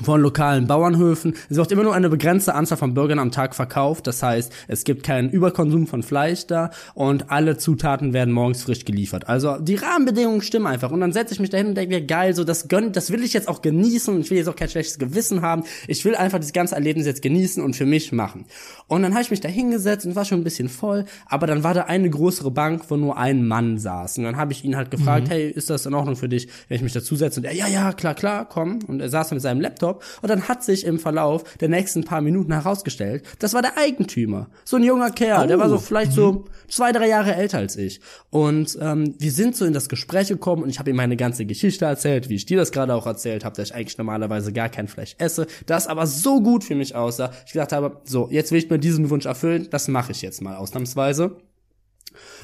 [0.00, 1.34] von lokalen Bauernhöfen.
[1.50, 4.06] Es wird immer nur eine begrenzte Anzahl von Burgern am Tag verkauft.
[4.06, 8.84] Das heißt, es gibt keinen Überkonsum von Fleisch da und alle Zutaten werden morgens frisch
[8.84, 9.28] geliefert.
[9.28, 10.90] Also die Rahmenbedingungen stimmen einfach.
[10.90, 13.22] Und dann setze ich mich dahin und denke mir, geil, so das gönnt, das will
[13.22, 14.20] ich jetzt auch genießen.
[14.20, 15.64] Ich will jetzt auch kein schlechtes Gewissen haben.
[15.86, 18.46] Ich will einfach das ganze Erlebnis jetzt genießen und für mich machen.
[18.88, 21.64] Und dann habe ich mich da hingesetzt und war schon ein bisschen voll, aber dann
[21.64, 24.18] war da eine größere Bank, wo nur ein Mann saß.
[24.18, 26.76] Und dann habe ich ihn halt gefragt, hey, ist das in Ordnung für dich, wenn
[26.76, 27.40] ich mich dazusetze?
[27.40, 28.80] Und er, ja, ja, klar, klar, komm.
[28.86, 32.20] Und er saß mit seinem Laptop und dann hat sich im Verlauf der nächsten paar
[32.20, 34.48] Minuten herausgestellt, das war der Eigentümer.
[34.64, 38.00] So ein junger Kerl, der war so vielleicht so zwei, drei Jahre älter als ich.
[38.30, 41.44] Und ähm, wir sind so in das Gespräch gekommen und ich habe ihm meine ganze
[41.46, 44.68] Geschichte erzählt, wie ich dir das gerade auch erzählt habe, dass ich eigentlich normalerweise gar
[44.68, 47.30] kein Fleisch esse, das aber so gut für mich aussah.
[47.46, 50.42] Ich gedacht habe, so, jetzt will ich mir diesen Wunsch erfüllen, das mache ich jetzt
[50.42, 51.36] mal ausnahmsweise.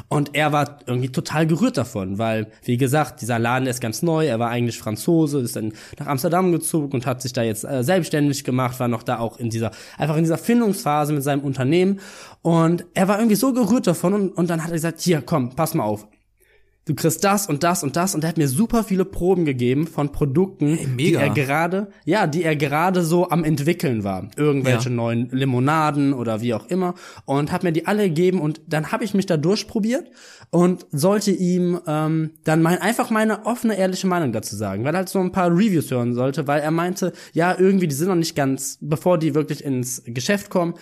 [0.09, 4.27] Und er war irgendwie total gerührt davon, weil, wie gesagt, dieser Laden ist ganz neu,
[4.27, 7.83] er war eigentlich Franzose, ist dann nach Amsterdam gezogen und hat sich da jetzt äh,
[7.83, 12.01] selbstständig gemacht, war noch da auch in dieser, einfach in dieser Findungsphase mit seinem Unternehmen.
[12.43, 15.55] Und er war irgendwie so gerührt davon und, und dann hat er gesagt, hier, komm,
[15.55, 16.07] pass mal auf.
[16.89, 19.87] Du kriegst das und das und das und er hat mir super viele Proben gegeben
[19.87, 21.21] von Produkten, die mega.
[21.21, 24.31] er gerade, ja, die er gerade so am entwickeln war.
[24.37, 24.95] Irgendwelche Ja.
[24.95, 26.95] neuen Limonaden oder wie auch immer
[27.27, 30.11] und hat mir die alle gegeben und dann habe ich mich da durchprobiert
[30.49, 34.99] und sollte ihm ähm, dann mein, einfach meine offene, ehrliche Meinung dazu sagen, weil er
[35.01, 38.15] halt so ein paar Reviews hören sollte, weil er meinte, ja, irgendwie, die sind noch
[38.15, 40.73] nicht ganz, bevor die wirklich ins Geschäft kommen,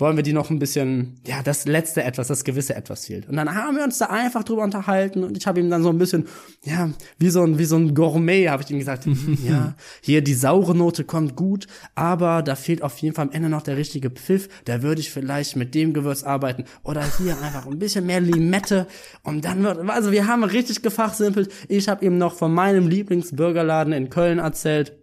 [0.00, 3.28] wollen wir die noch ein bisschen, ja, das letzte etwas, das gewisse etwas fehlt.
[3.28, 5.90] Und dann haben wir uns da einfach drüber unterhalten und ich habe ihm dann so
[5.90, 6.26] ein bisschen,
[6.64, 9.06] ja, wie so ein, wie so ein Gourmet, habe ich ihm gesagt,
[9.46, 13.48] ja, hier die saure Note kommt gut, aber da fehlt auf jeden Fall am Ende
[13.48, 17.66] noch der richtige Pfiff, da würde ich vielleicht mit dem Gewürz arbeiten oder hier einfach
[17.66, 18.86] ein bisschen mehr Limette
[19.22, 21.52] und dann wird, also wir haben richtig gefachsimpelt.
[21.68, 24.99] Ich habe ihm noch von meinem Lieblingsburgerladen in Köln erzählt,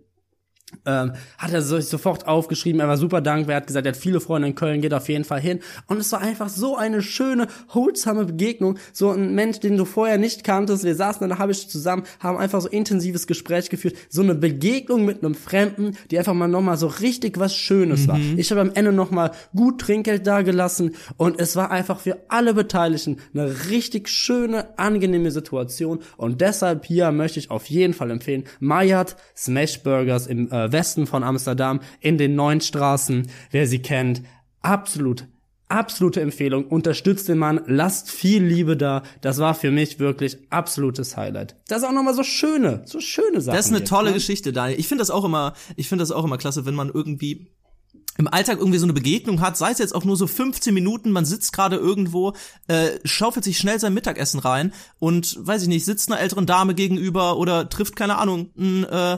[0.86, 3.98] ähm, hat er sich sofort aufgeschrieben, er war super dankbar, er hat gesagt, er hat
[3.98, 5.60] viele Freunde in Köln, geht auf jeden Fall hin.
[5.88, 8.78] Und es war einfach so eine schöne, holsame Begegnung.
[8.92, 10.84] So ein Mensch, den du vorher nicht kanntest.
[10.84, 13.96] Wir saßen in der Habisch zusammen, haben einfach so intensives Gespräch geführt.
[14.10, 18.20] So eine Begegnung mit einem Fremden, die einfach mal nochmal so richtig was Schönes war.
[18.36, 23.18] Ich habe am Ende nochmal gut Trinkgeld dagelassen und es war einfach für alle Beteiligten
[23.34, 26.00] eine richtig schöne, angenehme Situation.
[26.18, 31.08] Und deshalb hier möchte ich auf jeden Fall empfehlen, Mayat Smash Burgers im äh, Westen
[31.08, 33.28] von Amsterdam in den neuen Straßen.
[33.52, 34.22] Wer sie kennt,
[34.62, 35.28] absolut
[35.70, 36.66] Absolute Empfehlung.
[36.66, 39.04] Unterstützt den Mann, lasst viel Liebe da.
[39.20, 41.58] Das war für mich wirklich absolutes Highlight.
[41.68, 43.58] Das ist auch nochmal so schöne, so schöne Sachen.
[43.58, 44.14] Das ist eine gibt, tolle ne?
[44.14, 44.80] Geschichte, Daniel.
[44.80, 47.52] Ich finde das auch immer, ich finde das auch immer klasse, wenn man irgendwie
[48.18, 51.12] im Alltag irgendwie so eine Begegnung hat, sei es jetzt auch nur so 15 Minuten,
[51.12, 52.34] man sitzt gerade irgendwo,
[52.68, 56.74] äh, schaufelt sich schnell sein Mittagessen rein und, weiß ich nicht, sitzt einer älteren Dame
[56.74, 59.18] gegenüber oder trifft, keine Ahnung, ein, äh,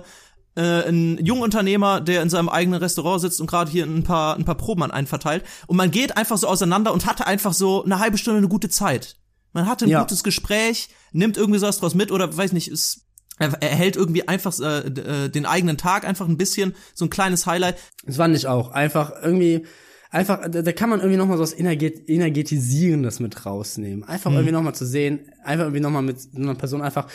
[0.55, 4.45] äh, ein Jungunternehmer, der in seinem eigenen Restaurant sitzt und gerade hier ein paar, ein
[4.45, 5.43] paar Proben an einen verteilt.
[5.67, 8.69] Und man geht einfach so auseinander und hatte einfach so eine halbe Stunde eine gute
[8.69, 9.17] Zeit.
[9.53, 10.01] Man hatte ein Ja.
[10.01, 13.05] gutes Gespräch, nimmt irgendwie sowas draus mit oder weiß nicht, ist
[13.39, 17.45] er hält irgendwie einfach äh, äh, den eigenen Tag einfach ein bisschen so ein kleines
[17.45, 17.77] Highlight.
[18.05, 18.71] Das fand ich auch.
[18.71, 19.65] Einfach irgendwie,
[20.11, 24.03] einfach, da, da kann man irgendwie nochmal so was Energet Energetisierendes mit rausnehmen.
[24.03, 27.07] Einfach irgendwie nochmal zu sehen, einfach irgendwie nochmal mit so einer Person einfach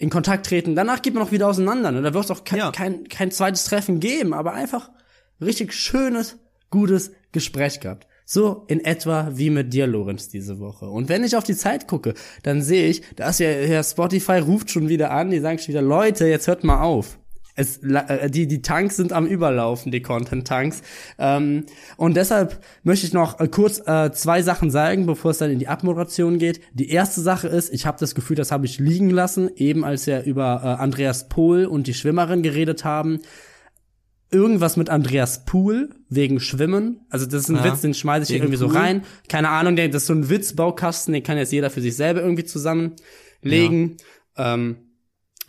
[0.00, 0.74] in Kontakt treten.
[0.74, 1.92] Danach geht man auch wieder auseinander.
[1.92, 2.02] Ne?
[2.02, 2.72] Da wird es auch kein, Ja.
[2.72, 4.90] kein, kein zweites Treffen geben, aber einfach
[5.40, 6.38] richtig schönes,
[6.70, 8.06] gutes Gespräch gehabt.
[8.24, 10.86] So in etwa wie mit dir, Lorenz, diese Woche.
[10.88, 14.70] Und wenn ich auf die Zeit gucke, dann sehe ich, dass ja Herr Spotify ruft
[14.70, 17.18] schon wieder an, die sagen schon wieder, Leute, jetzt hört mal auf.
[17.54, 20.82] Es, äh, die, die Tanks sind am Überlaufen, die Content-Tanks.
[21.18, 21.64] Ähm,
[21.96, 25.58] und deshalb möchte ich noch äh, kurz äh, zwei Sachen sagen, bevor es dann in
[25.58, 26.60] die Abmoderation geht.
[26.72, 30.06] Die erste Sache ist, ich habe das Gefühl, das habe ich liegen lassen, eben als
[30.06, 33.20] wir über äh, Andreas Pohl und die Schwimmerin geredet haben
[34.30, 37.00] irgendwas mit Andreas Pool wegen Schwimmen.
[37.10, 38.76] Also das ist ein Ja, Witz, den schmeiße ich irgendwie so Pool.
[38.76, 39.02] rein.
[39.28, 42.44] Keine Ahnung, das ist so ein Witzbaukasten, den kann jetzt jeder für sich selber irgendwie
[42.44, 43.96] zusammenlegen.
[44.38, 44.54] Ja.
[44.54, 44.76] Ähm,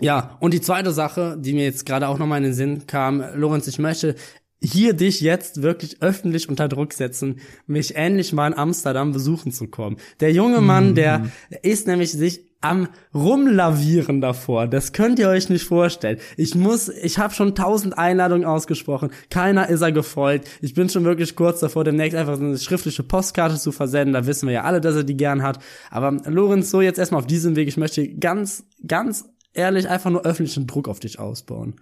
[0.01, 3.23] ja, und die zweite Sache, die mir jetzt gerade auch nochmal in den Sinn kam,
[3.35, 4.15] Lorenz, ich möchte
[4.63, 9.67] hier dich jetzt wirklich öffentlich unter Druck setzen, mich endlich mal in Amsterdam besuchen zu
[9.67, 9.97] kommen.
[10.19, 11.31] Der junge Mann, der
[11.63, 14.67] ist nämlich sich am rumlavieren davor.
[14.67, 16.19] Das könnt ihr euch nicht vorstellen.
[16.37, 19.09] Ich muss, ich habe schon tausend Einladungen ausgesprochen.
[19.31, 20.47] Keiner ist er gefolgt.
[20.61, 24.13] Ich bin schon wirklich kurz davor, demnächst einfach eine schriftliche Postkarte zu versenden.
[24.13, 25.57] Da wissen wir ja alle, dass er die gern hat.
[25.89, 27.67] Aber Lorenz, so jetzt erstmal auf diesem Weg.
[27.67, 31.75] Ich möchte ganz, ganz ehrlich einfach nur öffentlichen Druck auf dich ausbauen.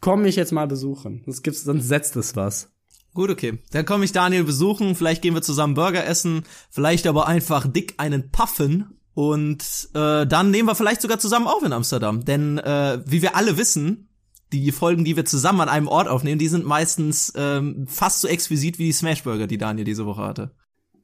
[0.00, 1.22] Komm mich jetzt mal besuchen.
[1.26, 2.70] Sonst gibt's, sonst setzt es was.
[3.14, 3.58] Gut, okay.
[3.72, 7.94] Dann komme ich Daniel besuchen, vielleicht gehen wir zusammen Burger essen, vielleicht aber einfach dick
[7.96, 12.24] einen puffen und äh, dann nehmen wir vielleicht sogar zusammen auf in Amsterdam.
[12.24, 14.08] Denn äh, wie wir alle wissen,
[14.52, 18.28] die Folgen, die wir zusammen an einem Ort aufnehmen, die sind meistens ähm, fast so
[18.28, 20.54] exquisit wie die Smashburger, die Daniel diese Woche hatte.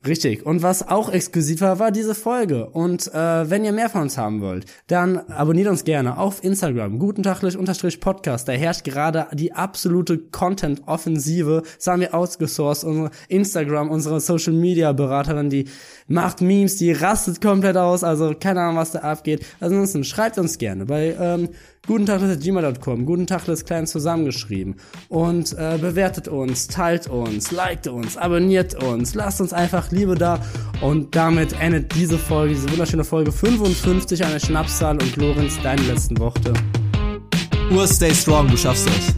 [0.07, 0.45] Richtig.
[0.45, 2.67] Und was auch exklusiv war, war diese Folge.
[2.67, 6.99] Und äh, wenn ihr mehr von uns haben wollt, dann abonniert uns gerne auf Instagram.
[6.99, 8.47] Gutentaglich-Podcast.
[8.47, 11.63] Da herrscht gerade die absolute Content-Offensive.
[11.77, 12.85] Das haben wir outgesourced.
[12.85, 15.69] Unsere Instagram, unsere Social-Media-Beraterin, die
[16.07, 18.05] macht Memes, die rastet komplett aus.
[18.05, 19.47] Also keine Ahnung, was da abgeht.
[19.61, 21.49] Ansonsten schreibt uns gerne bei ähm,
[21.87, 24.77] gutentagles.gmail.com, gutentagles klein zusammengeschrieben
[25.09, 30.41] und äh, bewertet uns, teilt uns, liked uns, abonniert uns, lasst uns einfach Liebe da
[30.81, 36.19] und damit endet diese Folge, diese wunderschöne Folge 55 eine Schnapszahl und Lorenz, deine letzten
[36.19, 36.53] Worte.
[37.71, 39.15] Ur, stay strong, du schaffst das.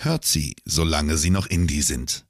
[0.00, 2.24] Hört sie, solange sie noch Indie sind.